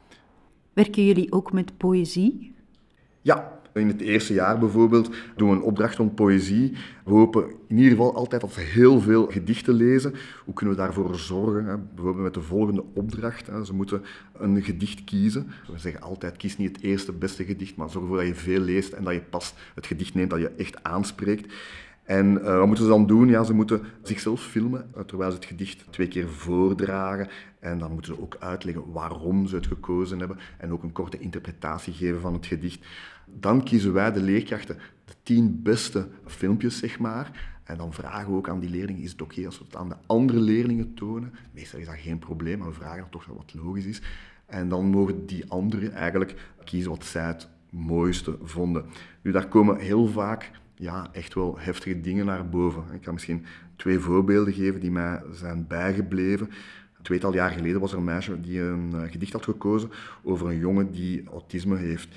Werken 0.73 1.05
jullie 1.05 1.31
ook 1.31 1.51
met 1.51 1.77
poëzie? 1.77 2.55
Ja, 3.21 3.60
in 3.73 3.87
het 3.87 4.01
eerste 4.01 4.33
jaar 4.33 4.59
bijvoorbeeld 4.59 5.15
doen 5.35 5.49
we 5.49 5.55
een 5.55 5.61
opdracht 5.61 5.95
rond 5.95 6.15
poëzie. 6.15 6.73
We 7.03 7.11
hopen 7.11 7.45
in 7.67 7.77
ieder 7.77 7.91
geval 7.91 8.15
altijd 8.15 8.41
dat 8.41 8.53
ze 8.53 8.59
heel 8.59 8.99
veel 8.99 9.27
gedichten 9.27 9.73
lezen. 9.73 10.13
Hoe 10.45 10.53
kunnen 10.53 10.75
we 10.75 10.81
daarvoor 10.81 11.15
zorgen? 11.15 11.89
Bijvoorbeeld 11.95 12.23
met 12.23 12.33
de 12.33 12.41
volgende 12.41 12.83
opdracht. 12.93 13.49
Ze 13.65 13.73
moeten 13.73 14.03
een 14.33 14.63
gedicht 14.63 15.03
kiezen. 15.03 15.47
We 15.71 15.79
zeggen 15.79 16.01
altijd, 16.01 16.37
kies 16.37 16.57
niet 16.57 16.75
het 16.75 16.83
eerste 16.83 17.11
beste 17.11 17.43
gedicht, 17.43 17.75
maar 17.75 17.89
zorg 17.89 18.03
ervoor 18.03 18.17
dat 18.17 18.27
je 18.27 18.35
veel 18.35 18.59
leest 18.59 18.93
en 18.93 19.03
dat 19.03 19.13
je 19.13 19.21
pas 19.21 19.53
het 19.75 19.85
gedicht 19.87 20.13
neemt 20.13 20.29
dat 20.29 20.39
je 20.39 20.51
echt 20.57 20.83
aanspreekt. 20.83 21.53
En 22.03 22.37
uh, 22.37 22.57
wat 22.57 22.65
moeten 22.65 22.83
ze 22.85 22.91
dan 22.91 23.07
doen? 23.07 23.27
Ja, 23.27 23.43
ze 23.43 23.53
moeten 23.53 23.81
zichzelf 24.03 24.41
filmen 24.41 24.87
eh, 24.95 25.01
terwijl 25.03 25.31
ze 25.31 25.37
het 25.37 25.45
gedicht 25.45 25.85
twee 25.89 26.07
keer 26.07 26.29
voordragen. 26.29 27.27
En 27.59 27.79
dan 27.79 27.91
moeten 27.93 28.15
ze 28.15 28.21
ook 28.21 28.37
uitleggen 28.39 28.91
waarom 28.91 29.47
ze 29.47 29.55
het 29.55 29.67
gekozen 29.67 30.19
hebben 30.19 30.37
en 30.57 30.71
ook 30.71 30.83
een 30.83 30.91
korte 30.91 31.19
interpretatie 31.19 31.93
geven 31.93 32.21
van 32.21 32.33
het 32.33 32.45
gedicht. 32.45 32.85
Dan 33.25 33.63
kiezen 33.63 33.93
wij 33.93 34.11
de 34.11 34.21
leerkrachten 34.21 34.77
de 35.05 35.13
tien 35.23 35.61
beste 35.63 36.07
filmpjes, 36.25 36.77
zeg 36.77 36.99
maar. 36.99 37.49
En 37.63 37.77
dan 37.77 37.93
vragen 37.93 38.31
we 38.31 38.37
ook 38.37 38.49
aan 38.49 38.59
die 38.59 38.69
leerlingen, 38.69 39.01
is 39.01 39.11
het 39.11 39.21
oké 39.21 39.45
als 39.45 39.57
we 39.57 39.65
het 39.65 39.75
aan 39.75 39.89
de 39.89 39.95
andere 40.05 40.39
leerlingen 40.39 40.93
tonen? 40.93 41.33
Meestal 41.51 41.79
is 41.79 41.85
dat 41.85 41.95
geen 41.97 42.19
probleem, 42.19 42.59
maar 42.59 42.67
we 42.67 42.73
vragen 42.73 42.99
dat 42.99 43.11
toch 43.11 43.25
wat 43.25 43.53
logisch 43.53 43.85
is. 43.85 44.01
En 44.45 44.69
dan 44.69 44.85
mogen 44.85 45.25
die 45.25 45.49
anderen 45.49 45.93
eigenlijk 45.93 46.51
kiezen 46.63 46.89
wat 46.89 47.05
zij 47.05 47.25
het 47.25 47.49
mooiste 47.69 48.37
vonden. 48.43 48.85
Nu, 49.21 49.31
daar 49.31 49.47
komen 49.47 49.77
heel 49.77 50.07
vaak 50.07 50.51
ja, 50.81 51.07
echt 51.11 51.33
wel 51.33 51.59
heftige 51.59 52.01
dingen 52.01 52.25
naar 52.25 52.49
boven. 52.49 52.83
Ik 52.93 53.01
kan 53.01 53.13
misschien 53.13 53.45
twee 53.75 53.99
voorbeelden 53.99 54.53
geven 54.53 54.79
die 54.79 54.91
mij 54.91 55.21
zijn 55.31 55.67
bijgebleven. 55.67 56.47
Een 56.97 57.03
tweetal 57.03 57.33
jaar 57.33 57.49
geleden 57.49 57.79
was 57.79 57.91
er 57.91 57.97
een 57.97 58.03
meisje 58.03 58.41
die 58.41 58.61
een 58.61 58.93
eh, 58.93 59.11
gedicht 59.11 59.33
had 59.33 59.43
gekozen 59.43 59.91
over 60.23 60.47
een 60.47 60.57
jongen 60.57 60.91
die 60.91 61.27
autisme 61.29 61.77
heeft. 61.77 62.07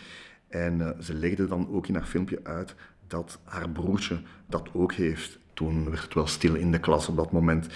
En 0.48 0.78
uh, 0.78 0.90
ze 1.00 1.14
legde 1.14 1.46
dan 1.46 1.68
ook 1.70 1.86
in 1.86 1.94
haar 1.94 2.06
filmpje 2.06 2.40
uit 2.42 2.74
dat 3.06 3.40
haar 3.44 3.70
broertje 3.70 4.20
dat 4.46 4.68
ook 4.72 4.92
heeft. 4.92 5.38
Toen 5.54 5.90
werd 5.90 6.02
het 6.02 6.14
wel 6.14 6.26
stil 6.26 6.54
in 6.54 6.72
de 6.72 6.80
klas 6.80 7.08
op 7.08 7.16
dat 7.16 7.32
moment. 7.32 7.66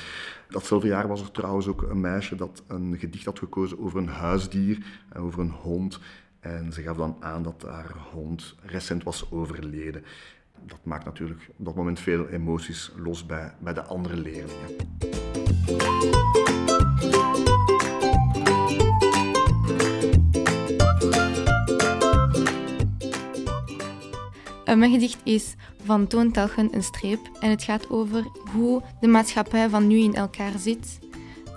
Datzelfde 0.48 0.88
jaar 0.88 1.08
was 1.08 1.20
er 1.20 1.30
trouwens 1.30 1.66
ook 1.66 1.82
een 1.82 2.00
meisje 2.00 2.36
dat 2.36 2.62
een 2.66 2.96
gedicht 2.98 3.24
had 3.24 3.38
gekozen 3.38 3.78
over 3.78 3.98
een 3.98 4.08
huisdier, 4.08 4.84
eh, 5.08 5.24
over 5.24 5.40
een 5.40 5.50
hond. 5.50 5.98
En 6.40 6.72
ze 6.72 6.82
gaf 6.82 6.96
dan 6.96 7.16
aan 7.20 7.42
dat 7.42 7.62
haar 7.62 7.96
hond 8.12 8.54
recent 8.62 9.02
was 9.02 9.30
overleden 9.30 10.04
dat 10.66 10.78
maakt 10.82 11.04
natuurlijk 11.04 11.50
op 11.56 11.64
dat 11.64 11.74
moment 11.74 12.00
veel 12.00 12.28
emoties 12.28 12.92
los 12.96 13.26
bij, 13.26 13.52
bij 13.58 13.74
de 13.74 13.82
andere 13.82 14.16
leerlingen. 14.16 14.76
Eh, 24.64 24.76
mijn 24.76 24.92
gedicht 24.92 25.20
is 25.24 25.54
van 25.84 26.06
Toon 26.06 26.32
en 26.32 26.74
een 26.74 26.82
streep 26.82 27.20
en 27.40 27.50
het 27.50 27.62
gaat 27.62 27.90
over 27.90 28.24
hoe 28.52 28.82
de 29.00 29.06
maatschappij 29.06 29.68
van 29.68 29.86
nu 29.86 29.98
in 29.98 30.14
elkaar 30.14 30.58
zit. 30.58 30.98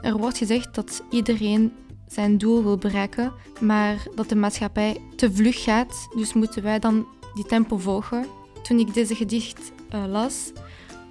Er 0.01 0.17
wordt 0.17 0.37
gezegd 0.37 0.75
dat 0.75 1.03
iedereen 1.09 1.73
zijn 2.07 2.37
doel 2.37 2.63
wil 2.63 2.77
bereiken, 2.77 3.33
maar 3.59 4.07
dat 4.15 4.29
de 4.29 4.35
maatschappij 4.35 4.97
te 5.15 5.33
vlug 5.33 5.63
gaat, 5.63 6.07
dus 6.15 6.33
moeten 6.33 6.63
wij 6.63 6.79
dan 6.79 7.07
die 7.33 7.45
tempo 7.45 7.77
volgen. 7.77 8.25
Toen 8.71 8.79
ik 8.79 8.93
deze 8.93 9.15
gedicht 9.15 9.71
uh, 9.93 10.05
las, 10.07 10.51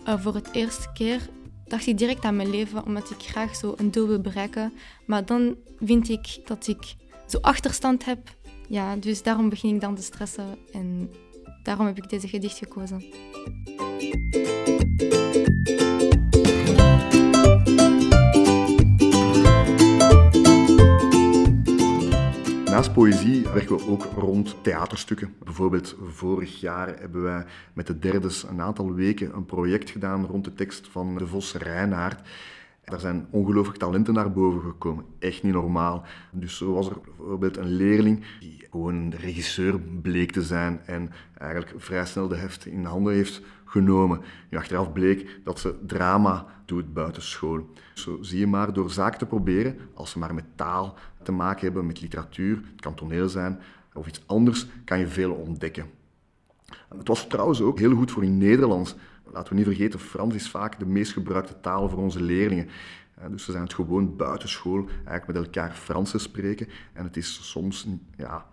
uh, 0.08 0.20
voor 0.22 0.34
het 0.34 0.48
eerste 0.52 0.92
keer, 0.92 1.28
dacht 1.64 1.86
ik 1.86 1.98
direct 1.98 2.24
aan 2.24 2.36
mijn 2.36 2.50
leven, 2.50 2.84
omdat 2.84 3.10
ik 3.10 3.16
graag 3.18 3.56
zo 3.56 3.74
een 3.76 3.90
doel 3.90 4.06
wil 4.06 4.20
bereiken. 4.20 4.72
Maar 5.06 5.26
dan 5.26 5.56
vind 5.80 6.08
ik 6.08 6.40
dat 6.44 6.66
ik 6.66 6.94
zo 7.26 7.38
achterstand 7.40 8.04
heb. 8.04 8.36
Ja, 8.68 8.96
dus 8.96 9.22
daarom 9.22 9.48
begin 9.48 9.74
ik 9.74 9.80
dan 9.80 9.94
te 9.94 10.02
stressen 10.02 10.58
en 10.72 11.10
daarom 11.62 11.86
heb 11.86 11.96
ik 11.96 12.08
deze 12.08 12.28
gedicht 12.28 12.58
gekozen. 12.58 13.04
Poëzie 22.94 23.42
werken 23.42 23.76
we 23.76 23.86
ook 23.86 24.04
rond 24.04 24.56
theaterstukken. 24.62 25.34
Bijvoorbeeld 25.44 25.96
vorig 26.02 26.60
jaar 26.60 26.98
hebben 26.98 27.22
wij 27.22 27.44
met 27.72 27.86
de 27.86 27.98
derdes 27.98 28.42
een 28.42 28.60
aantal 28.60 28.94
weken 28.94 29.34
een 29.34 29.44
project 29.44 29.90
gedaan 29.90 30.26
rond 30.26 30.44
de 30.44 30.54
tekst 30.54 30.88
van 30.88 31.18
de 31.18 31.26
Vos 31.26 31.54
Reinaard. 31.54 32.28
Daar 32.84 33.00
zijn 33.00 33.26
ongelooflijk 33.30 33.78
talenten 33.78 34.14
naar 34.14 34.32
boven 34.32 34.60
gekomen. 34.60 35.04
Echt 35.18 35.42
niet 35.42 35.52
normaal. 35.52 36.04
Dus 36.30 36.56
zo 36.56 36.72
was 36.72 36.90
er 36.90 36.96
bijvoorbeeld 37.16 37.56
een 37.56 37.72
leerling 37.76 38.24
die 38.40 38.66
gewoon 38.70 38.94
een 38.94 39.14
regisseur 39.14 39.80
bleek 39.80 40.32
te 40.32 40.42
zijn 40.42 40.80
en 40.84 41.10
eigenlijk 41.38 41.72
vrij 41.76 42.06
snel 42.06 42.28
de 42.28 42.36
heft 42.36 42.66
in 42.66 42.84
handen 42.84 43.12
heeft 43.12 43.42
genomen. 43.64 44.20
Nu, 44.50 44.58
achteraf 44.58 44.92
bleek 44.92 45.40
dat 45.44 45.58
ze 45.58 45.74
drama 45.86 46.46
doet 46.64 46.92
buiten 46.94 47.22
school. 47.22 47.70
Zo 47.94 48.18
zie 48.20 48.38
je 48.38 48.46
maar 48.46 48.72
door 48.72 48.90
zaken 48.90 49.18
te 49.18 49.26
proberen, 49.26 49.78
als 49.94 50.10
ze 50.10 50.18
maar 50.18 50.34
met 50.34 50.56
taal 50.56 50.96
te 51.22 51.32
maken 51.32 51.64
hebben, 51.64 51.86
met 51.86 52.00
literatuur, 52.00 52.56
het 52.56 52.80
kan 52.80 52.94
toneel 52.94 53.28
zijn 53.28 53.60
of 53.94 54.06
iets 54.06 54.22
anders, 54.26 54.66
kan 54.84 54.98
je 54.98 55.06
veel 55.06 55.32
ontdekken. 55.32 55.90
Het 56.88 57.08
was 57.08 57.26
trouwens 57.26 57.60
ook 57.60 57.78
heel 57.78 57.94
goed 57.94 58.10
voor 58.10 58.24
in 58.24 58.38
Nederlands. 58.38 58.94
Laten 59.32 59.48
we 59.48 59.54
niet 59.54 59.66
vergeten, 59.66 60.00
Frans 60.00 60.34
is 60.34 60.50
vaak 60.50 60.78
de 60.78 60.86
meest 60.86 61.12
gebruikte 61.12 61.60
taal 61.60 61.88
voor 61.88 61.98
onze 61.98 62.22
leerlingen. 62.22 62.68
Dus 63.30 63.44
ze 63.44 63.50
zijn 63.50 63.64
het 63.64 63.74
gewoon 63.74 64.16
buitenschool 64.16 64.88
eigenlijk 64.88 65.26
met 65.26 65.36
elkaar 65.36 65.72
Frans 65.72 66.10
te 66.10 66.18
spreken. 66.18 66.68
En 66.92 67.04
het 67.04 67.16
is 67.16 67.50
soms 67.50 67.86
ja, 68.16 68.46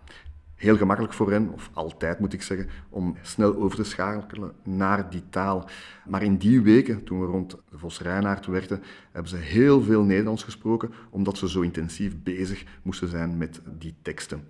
heel 0.57 0.77
gemakkelijk 0.77 1.13
voor 1.13 1.31
hen, 1.31 1.49
of 1.53 1.69
altijd 1.73 2.19
moet 2.19 2.33
ik 2.33 2.41
zeggen, 2.41 2.69
om 2.89 3.15
snel 3.21 3.55
over 3.55 3.77
te 3.77 3.83
schakelen 3.83 4.51
naar 4.63 5.09
die 5.09 5.23
taal. 5.29 5.69
Maar 6.05 6.23
in 6.23 6.37
die 6.37 6.61
weken, 6.61 7.03
toen 7.03 7.19
we 7.19 7.25
rond 7.25 7.51
de 7.51 7.77
Vos 7.77 8.01
Reinaard 8.01 8.45
werkten, 8.45 8.83
hebben 9.11 9.31
ze 9.31 9.37
heel 9.37 9.81
veel 9.81 10.03
Nederlands 10.03 10.43
gesproken, 10.43 10.91
omdat 11.09 11.37
ze 11.37 11.49
zo 11.49 11.61
intensief 11.61 12.23
bezig 12.23 12.63
moesten 12.81 13.07
zijn 13.07 13.37
met 13.37 13.61
die 13.77 13.95
teksten. 14.01 14.43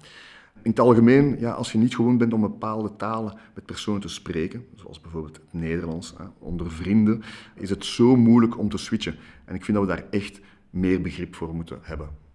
In 0.62 0.70
het 0.70 0.80
algemeen, 0.80 1.39
ja, 1.39 1.52
als 1.52 1.72
je 1.72 1.78
niet 1.78 1.96
gewoon 1.96 2.17
bent 2.17 2.34
om 2.34 2.41
bepaalde 2.41 2.96
talen 2.96 3.38
met 3.54 3.65
personen 3.65 4.02
te 4.02 4.08
spreken, 4.08 4.65
zoals 4.76 5.02
bijvoorbeeld 5.02 5.36
het 5.36 5.54
Nederlands, 5.54 6.13
onder 6.39 6.72
vrienden, 6.72 7.22
is 7.56 7.70
het 7.70 7.86
zo 7.86 8.15
moeilijk 8.15 8.58
om 8.58 8.70
te 8.70 8.78
switchen. 8.78 9.15
En 9.46 9.56
ik 9.56 9.65
vind 9.65 9.78
dat 9.78 9.88
we 9.88 9.96
daar 9.96 10.06
echt 10.10 10.39
meer 10.70 11.02
begrip 11.02 11.36
voor 11.36 11.56
moeten 11.56 11.80
hebben. 11.82 12.27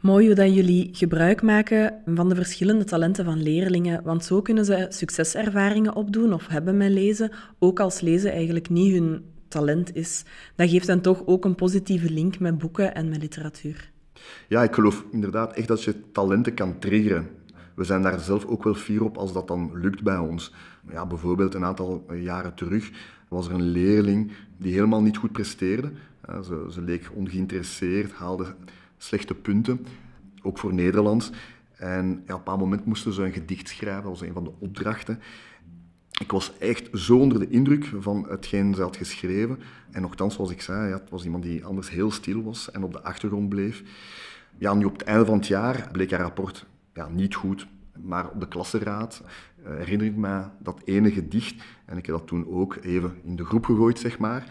Mooi 0.00 0.26
hoe 0.26 0.34
dat 0.34 0.54
jullie 0.54 0.88
gebruik 0.92 1.42
maken 1.42 1.94
van 2.06 2.28
de 2.28 2.34
verschillende 2.34 2.84
talenten 2.84 3.24
van 3.24 3.42
leerlingen, 3.42 4.02
want 4.02 4.24
zo 4.24 4.42
kunnen 4.42 4.64
ze 4.64 4.86
succeservaringen 4.88 5.94
opdoen 5.94 6.32
of 6.32 6.46
hebben 6.46 6.76
met 6.76 6.90
lezen, 6.90 7.30
ook 7.58 7.80
als 7.80 8.00
lezen 8.00 8.32
eigenlijk 8.32 8.68
niet 8.68 8.92
hun 8.92 9.24
talent 9.48 9.94
is. 9.94 10.24
Dat 10.56 10.70
geeft 10.70 10.86
hen 10.86 11.00
toch 11.00 11.26
ook 11.26 11.44
een 11.44 11.54
positieve 11.54 12.10
link 12.10 12.38
met 12.38 12.58
boeken 12.58 12.94
en 12.94 13.08
met 13.08 13.20
literatuur. 13.20 13.90
Ja, 14.48 14.62
ik 14.62 14.74
geloof 14.74 15.04
inderdaad 15.10 15.52
echt 15.52 15.68
dat 15.68 15.82
je 15.82 16.10
talenten 16.12 16.54
kan 16.54 16.78
triggeren. 16.78 17.28
We 17.74 17.84
zijn 17.84 18.02
daar 18.02 18.20
zelf 18.20 18.44
ook 18.44 18.64
wel 18.64 18.74
fier 18.74 19.04
op 19.04 19.16
als 19.16 19.32
dat 19.32 19.48
dan 19.48 19.70
lukt 19.74 20.02
bij 20.02 20.18
ons. 20.18 20.54
Ja, 20.90 21.06
bijvoorbeeld 21.06 21.54
een 21.54 21.64
aantal 21.64 22.06
jaren 22.14 22.54
terug 22.54 22.90
was 23.28 23.48
er 23.48 23.54
een 23.54 23.70
leerling 23.70 24.32
die 24.56 24.72
helemaal 24.72 25.02
niet 25.02 25.16
goed 25.16 25.32
presteerde. 25.32 25.90
Ze, 26.44 26.66
ze 26.70 26.80
leek 26.82 27.10
ongeïnteresseerd, 27.14 28.12
haalde 28.12 28.54
slechte 29.02 29.34
punten, 29.34 29.86
ook 30.42 30.58
voor 30.58 30.74
Nederlands. 30.74 31.30
En 31.76 32.22
ja, 32.26 32.34
op 32.34 32.48
een 32.48 32.58
moment 32.58 32.84
moesten 32.84 33.12
ze 33.12 33.22
een 33.22 33.32
gedicht 33.32 33.68
schrijven, 33.68 34.02
dat 34.02 34.18
was 34.18 34.28
een 34.28 34.32
van 34.32 34.44
de 34.44 34.52
opdrachten. 34.58 35.20
Ik 36.20 36.30
was 36.30 36.58
echt 36.58 36.88
zo 36.92 37.18
onder 37.18 37.38
de 37.38 37.48
indruk 37.48 37.90
van 38.00 38.26
hetgeen 38.28 38.74
ze 38.74 38.82
had 38.82 38.96
geschreven. 38.96 39.58
En 39.90 40.02
nogthans, 40.02 40.34
zoals 40.34 40.50
ik 40.50 40.60
zei, 40.60 40.88
ja, 40.88 40.94
het 40.94 41.10
was 41.10 41.24
iemand 41.24 41.42
die 41.42 41.64
anders 41.64 41.90
heel 41.90 42.10
stil 42.10 42.42
was 42.42 42.70
en 42.70 42.82
op 42.82 42.92
de 42.92 43.02
achtergrond 43.02 43.48
bleef. 43.48 43.82
Ja, 44.58 44.74
nu 44.74 44.84
op 44.84 44.92
het 44.92 45.02
einde 45.02 45.24
van 45.24 45.36
het 45.36 45.46
jaar 45.46 45.88
bleek 45.92 46.10
haar 46.10 46.20
rapport 46.20 46.66
ja, 46.94 47.08
niet 47.08 47.34
goed. 47.34 47.66
Maar 48.02 48.28
op 48.28 48.40
de 48.40 48.48
klassenraad 48.48 49.22
uh, 49.58 49.66
herinner 49.66 50.06
ik 50.06 50.16
me 50.16 50.42
dat 50.58 50.80
ene 50.84 51.10
gedicht. 51.10 51.62
En 51.84 51.96
ik 51.96 52.06
heb 52.06 52.16
dat 52.16 52.26
toen 52.26 52.46
ook 52.48 52.76
even 52.82 53.14
in 53.24 53.36
de 53.36 53.44
groep 53.44 53.64
gegooid, 53.64 53.98
zeg 53.98 54.18
maar. 54.18 54.44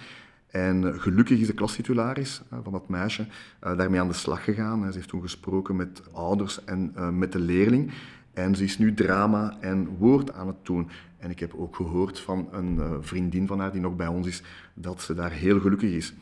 En 0.52 0.94
eh, 0.94 1.00
gelukkig 1.00 1.40
is 1.40 1.48
de 1.48 1.54
klastitularis 1.54 2.42
van 2.64 2.72
dat 2.72 2.90
meisje 2.90 3.26
eh, 3.60 3.78
daarmee 3.78 4.00
aan 4.00 4.08
de 4.08 4.14
slag 4.14 4.44
gegaan. 4.44 4.86
Ze 4.88 4.98
heeft 4.98 5.10
toen 5.10 5.22
gesproken 5.22 5.76
met 5.76 6.02
ouders 6.14 6.64
en 6.64 6.92
eh, 6.96 7.10
met 7.10 7.32
de 7.32 7.40
leerling. 7.40 7.92
En 8.34 8.56
ze 8.56 8.64
is 8.64 8.78
nu 8.78 8.94
drama 8.94 9.58
en 9.60 9.88
woord 9.88 10.34
aan 10.34 10.48
het 10.48 10.66
doen. 10.66 10.90
En 11.18 11.30
ik 11.30 11.40
heb 11.40 11.54
ook 11.54 11.76
gehoord 11.76 12.20
van 12.20 12.48
een 12.52 13.04
vriendin 13.04 13.48
van 13.48 13.60
haar 13.60 13.72
die 13.72 13.82
nog 13.82 13.96
bij 13.96 14.08
ons 14.08 14.28
is, 14.28 14.44
dat 14.74 15.02
ze 15.02 15.14
daar 15.14 15.32
heel 15.32 15.60
gelukkig 15.60 15.92
is. 15.92 16.14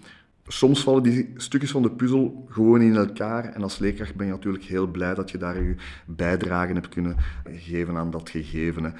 Soms 0.48 0.84
vallen 0.84 1.04
die 1.04 1.34
stukjes 1.36 1.72
van 1.72 1.82
de 1.82 1.92
puzzel 1.92 2.46
gewoon 2.50 2.82
in 2.82 2.96
elkaar. 2.96 3.46
En 3.46 3.63
als 3.63 3.78
leerkracht 3.80 4.16
ben 4.16 4.26
je 4.26 4.32
natuurlijk 4.32 4.63
heel 4.63 4.88
blij 4.88 5.13
dat 5.13 5.32
je 5.32 5.38
daar 5.38 5.63
je 5.63 5.76
bijdrage 6.06 6.74
hebt 6.74 6.90
kunnen 6.90 7.16
geven 7.46 7.98
aan 7.98 8.12
dat 8.12 8.30
gegevene. 8.30 8.94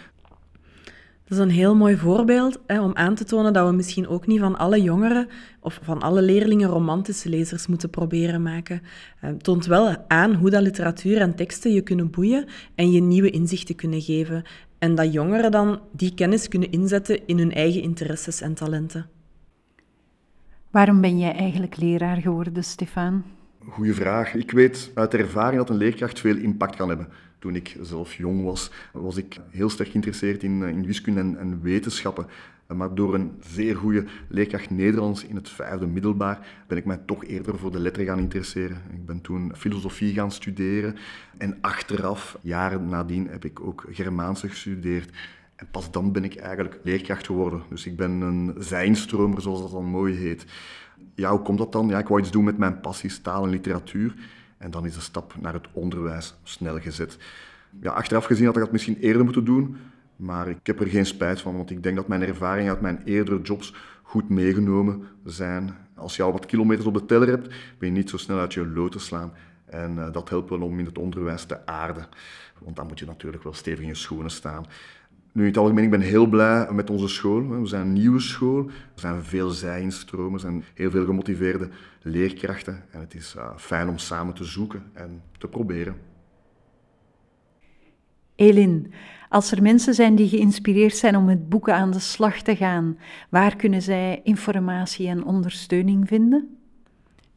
Dat 1.28 1.38
is 1.38 1.44
een 1.44 1.52
heel 1.52 1.76
mooi 1.76 1.98
voorbeeld 1.98 2.60
hè, 2.66 2.82
om 2.82 2.96
aan 2.96 3.16
te 3.16 3.24
tonen 3.24 3.54
dat 3.54 3.68
we 3.68 3.76
misschien 3.76 4.08
ook 4.08 4.28
niet 4.28 4.40
van 4.40 4.58
alle 4.58 4.82
jongeren 4.82 5.28
of 5.60 5.80
van 5.84 6.02
alle 6.02 6.22
leerlingen 6.22 6.70
romantische 6.70 7.30
lezers 7.30 7.68
moeten 7.68 7.90
proberen 7.90 8.42
maken. 8.42 8.82
Het 9.20 9.34
eh, 9.34 9.38
toont 9.38 9.66
wel 9.66 9.96
aan 10.08 10.34
hoe 10.34 10.50
dat 10.50 10.62
literatuur 10.62 11.22
en 11.22 11.36
teksten 11.36 11.74
je 11.74 11.82
kunnen 11.82 12.10
boeien 12.10 12.46
en 12.76 12.92
je 12.92 13.02
nieuwe 13.02 13.30
inzichten 13.30 13.76
kunnen 13.76 14.02
geven. 14.02 14.44
En 14.80 14.96
dat 14.96 15.13
jongeren 15.13 15.52
dan 15.52 15.82
die 15.92 16.13
kennis 16.13 16.48
kunnen 16.48 16.72
inzetten 16.72 17.28
in 17.28 17.38
hun 17.38 17.54
eigen 17.54 17.82
interesses 17.82 18.42
en 18.42 18.54
talenten. 18.54 19.10
Waarom 20.72 21.02
ben 21.02 21.20
jij 21.20 21.34
eigenlijk 21.36 21.78
leraar 21.78 22.18
geworden, 22.18 22.63
Stefan? 22.63 23.24
Goeie 23.70 23.94
vraag. 23.94 24.34
Ik 24.34 24.52
weet 24.52 24.92
uit 24.94 25.13
ervaring 25.13 25.58
dat 25.58 25.70
een 25.70 25.78
leerkracht 25.78 26.20
veel 26.20 26.38
impact 26.38 26.76
kan 26.76 26.90
hebben. 26.90 27.08
Toen 27.48 27.56
ik 27.56 27.78
zelf 27.82 28.14
jong 28.14 28.44
was, 28.44 28.72
was 28.94 29.18
ik 29.18 29.38
heel 29.50 29.70
sterk 29.70 29.90
geïnteresseerd 29.90 30.44
in, 30.44 30.64
in 30.64 30.86
wiskunde 30.86 31.20
en, 31.20 31.38
en 31.38 31.62
wetenschappen. 31.62 32.26
Maar 32.76 32.96
door 32.96 33.14
een 33.14 33.32
zeer 33.40 33.76
goede 33.76 34.06
leerkracht 34.28 34.70
Nederlands 34.70 35.26
in 35.26 35.36
het 35.36 35.50
vijfde 35.50 35.88
middelbaar 35.88 36.48
ben 36.68 36.78
ik 36.78 36.86
mij 36.86 37.00
toch 37.06 37.26
eerder 37.26 37.58
voor 37.58 37.72
de 37.72 37.80
letteren 37.80 38.08
gaan 38.08 38.20
interesseren. 38.20 38.82
Ik 38.94 39.06
ben 39.06 39.22
toen 39.22 39.56
filosofie 39.56 40.14
gaan 40.14 40.32
studeren 40.32 40.96
en 41.38 41.58
achteraf, 41.62 42.38
jaren 42.42 42.90
nadien, 42.90 43.28
heb 43.28 43.46
ik 43.46 43.60
ook 43.60 43.86
Germaanse 43.90 44.50
gestudeerd. 44.50 45.10
En 45.56 45.68
pas 45.72 45.92
dan 45.92 46.12
ben 46.12 46.24
ik 46.24 46.36
eigenlijk 46.36 46.80
leerkracht 46.84 47.26
geworden. 47.26 47.62
Dus 47.70 47.86
ik 47.86 47.96
ben 47.96 48.12
een 48.12 48.56
zijnstromer, 48.58 49.42
zoals 49.42 49.62
dat 49.62 49.72
dan 49.72 49.86
mooi 49.86 50.16
heet. 50.16 50.46
Ja, 51.16 51.32
hoe 51.32 51.42
komt 51.42 51.58
dat 51.58 51.72
dan? 51.72 51.88
Ja, 51.88 52.00
ik 52.00 52.08
wou 52.08 52.20
iets 52.22 52.32
doen 52.32 52.44
met 52.44 52.58
mijn 52.58 52.80
passies, 52.80 53.20
taal 53.20 53.44
en 53.44 53.50
literatuur. 53.50 54.14
En 54.58 54.72
dan 54.72 54.86
is 54.86 54.93
de 54.93 55.02
stap 55.02 55.34
naar 55.39 55.54
het 55.54 55.67
onderwijs 55.72 56.36
snel 56.43 56.80
gezet. 56.80 57.17
Ja, 57.82 57.91
achteraf 57.91 58.26
gezien 58.26 58.46
had 58.46 58.56
ik 58.56 58.62
dat 58.62 58.72
misschien 58.72 58.98
eerder 58.98 59.24
moeten 59.24 59.46
doen, 59.46 59.78
maar 60.15 60.48
ik 60.48 60.67
heb 60.67 60.80
er 60.80 60.88
geen 60.88 61.06
spijt 61.06 61.41
van, 61.41 61.56
want 61.56 61.70
ik 61.70 61.84
denk 61.84 61.96
dat 61.96 62.08
mijn 62.08 62.24
ervaringen 62.24 62.72
uit 62.72 62.82
mijn 62.82 63.02
eerdere 63.06 63.41
jobs 63.41 63.74
goed 64.02 64.30
meegenomen 64.30 65.08
zijn. 65.24 65.76
Als 65.96 66.15
je 66.15 66.24
al 66.24 66.32
wat 66.32 66.46
kilometers 66.46 66.88
op 66.88 66.93
de 66.93 67.06
teller 67.06 67.28
hebt, 67.28 67.48
ben 67.78 67.89
je 67.89 67.96
niet 67.96 68.10
zo 68.10 68.17
snel 68.17 68.39
uit 68.39 68.54
je 68.54 68.67
lood 68.67 68.91
te 68.91 69.00
slaan. 69.00 69.34
En 69.65 69.96
uh, 69.96 70.12
dat 70.12 70.30
helpt 70.30 70.50
wel 70.50 70.62
om 70.62 70.80
in 70.80 70.86
het 70.86 70.98
onderwijs 70.98 71.43
te 71.46 71.65
aarden. 71.65 72.08
Want 72.60 72.76
dan 72.76 72.88
moet 72.88 73.00
je 73.00 73.06
natuurlijk 73.06 73.43
wel 73.43 73.54
stevig 73.54 73.82
in 73.82 73.88
je 73.88 73.96
schoenen 73.96 74.32
staan. 74.32 74.65
Nu, 75.38 75.43
in 75.43 75.50
het 75.50 75.58
algemeen, 75.58 75.84
ik 75.84 75.89
ben 75.89 76.02
heel 76.02 76.26
blij 76.26 76.67
met 76.71 76.89
onze 76.89 77.08
school. 77.08 77.47
We 77.47 77.67
zijn 77.67 77.82
een 77.82 77.93
nieuwe 77.93 78.19
school. 78.19 78.65
Er 78.67 79.00
zijn 79.00 79.23
veel 79.23 79.50
zijinstromen, 79.50 80.34
er 80.34 80.39
zijn 80.39 80.63
heel 80.73 80.91
veel 80.91 81.06
gemotiveerde 81.06 81.69
leerkrachten. 82.02 82.84
En 82.91 83.00
het 83.00 83.13
is 83.13 83.36
uh, 83.38 83.58
fijn 83.58 83.89
om 83.89 83.97
samen 83.97 84.34
te 84.34 84.43
zoeken 84.43 84.84
en 84.93 85.21
te 85.38 85.47
proberen. 85.47 85.95
Elin, 88.36 88.93
als 89.30 89.52
er 89.52 89.62
mensen 89.62 89.93
zijn 89.93 90.15
die 90.15 90.28
geïnspireerd 90.28 90.95
zijn 90.95 91.15
om 91.15 91.26
met 91.26 91.50
boeken 91.50 91.76
aan 91.76 91.91
de 91.91 92.00
slag 92.00 92.41
te 92.41 92.56
gaan, 92.56 92.97
waar 93.30 93.56
kunnen 93.56 93.82
zij 93.82 94.21
informatie 94.23 95.08
en 95.08 95.23
ondersteuning 95.23 96.08
vinden? 96.08 96.57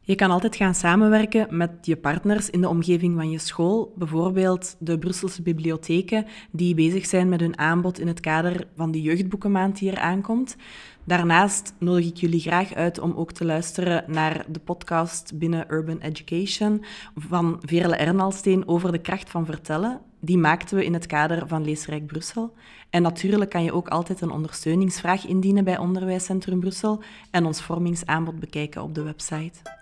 Je 0.03 0.15
kan 0.15 0.31
altijd 0.31 0.55
gaan 0.55 0.75
samenwerken 0.75 1.57
met 1.57 1.71
je 1.81 1.97
partners 1.97 2.49
in 2.49 2.61
de 2.61 2.69
omgeving 2.69 3.15
van 3.15 3.29
je 3.29 3.37
school, 3.37 3.93
bijvoorbeeld 3.95 4.75
de 4.79 4.99
Brusselse 4.99 5.41
bibliotheken 5.41 6.25
die 6.51 6.75
bezig 6.75 7.05
zijn 7.05 7.29
met 7.29 7.39
hun 7.39 7.57
aanbod 7.57 7.99
in 7.99 8.07
het 8.07 8.19
kader 8.19 8.67
van 8.75 8.91
de 8.91 9.01
jeugdboekenmaand 9.01 9.79
die 9.79 9.91
er 9.91 9.99
aankomt. 9.99 10.55
Daarnaast 11.03 11.73
nodig 11.79 12.05
ik 12.05 12.17
jullie 12.17 12.39
graag 12.39 12.73
uit 12.73 12.99
om 12.99 13.13
ook 13.13 13.31
te 13.31 13.45
luisteren 13.45 14.03
naar 14.07 14.45
de 14.47 14.59
podcast 14.59 15.37
binnen 15.37 15.65
Urban 15.69 15.99
Education 15.99 16.83
van 17.15 17.59
Veerle 17.65 17.95
Ernalsteen 17.95 18.67
over 18.67 18.91
de 18.91 19.01
kracht 19.01 19.29
van 19.29 19.45
vertellen. 19.45 20.01
Die 20.19 20.37
maakten 20.37 20.77
we 20.77 20.85
in 20.85 20.93
het 20.93 21.05
kader 21.05 21.47
van 21.47 21.63
Leesrijk 21.63 22.05
Brussel. 22.05 22.53
En 22.89 23.01
natuurlijk 23.01 23.49
kan 23.49 23.63
je 23.63 23.73
ook 23.73 23.87
altijd 23.87 24.21
een 24.21 24.31
ondersteuningsvraag 24.31 25.25
indienen 25.27 25.63
bij 25.63 25.77
Onderwijscentrum 25.77 26.59
Brussel 26.59 27.03
en 27.31 27.45
ons 27.45 27.61
vormingsaanbod 27.61 28.39
bekijken 28.39 28.83
op 28.83 28.95
de 28.95 29.03
website. 29.03 29.80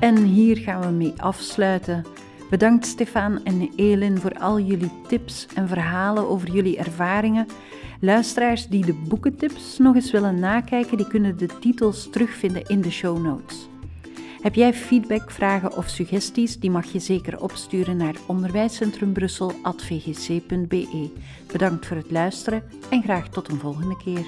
En 0.00 0.16
hier 0.16 0.56
gaan 0.56 0.80
we 0.80 0.86
mee 0.86 1.14
afsluiten. 1.16 2.04
Bedankt 2.50 2.86
Stefan 2.86 3.44
en 3.44 3.70
Elin 3.76 4.18
voor 4.18 4.38
al 4.38 4.60
jullie 4.60 4.90
tips 5.06 5.46
en 5.54 5.68
verhalen 5.68 6.28
over 6.28 6.50
jullie 6.50 6.78
ervaringen. 6.78 7.46
Luisteraars 8.00 8.66
die 8.66 8.86
de 8.86 9.02
boekentips 9.08 9.78
nog 9.78 9.94
eens 9.94 10.10
willen 10.10 10.38
nakijken, 10.38 10.96
die 10.96 11.08
kunnen 11.08 11.38
de 11.38 11.48
titels 11.60 12.10
terugvinden 12.10 12.66
in 12.66 12.80
de 12.80 12.90
show 12.90 13.22
notes. 13.22 13.68
Heb 14.40 14.54
jij 14.54 14.74
feedback, 14.74 15.30
vragen 15.30 15.76
of 15.76 15.88
suggesties? 15.88 16.58
Die 16.58 16.70
mag 16.70 16.92
je 16.92 16.98
zeker 16.98 17.40
opsturen 17.40 17.96
naar 17.96 18.14
onderwijscentrumbrussel.vgc.be. 18.26 21.10
Bedankt 21.52 21.86
voor 21.86 21.96
het 21.96 22.10
luisteren 22.10 22.62
en 22.90 23.02
graag 23.02 23.28
tot 23.28 23.48
een 23.48 23.58
volgende 23.58 23.96
keer. 23.96 24.24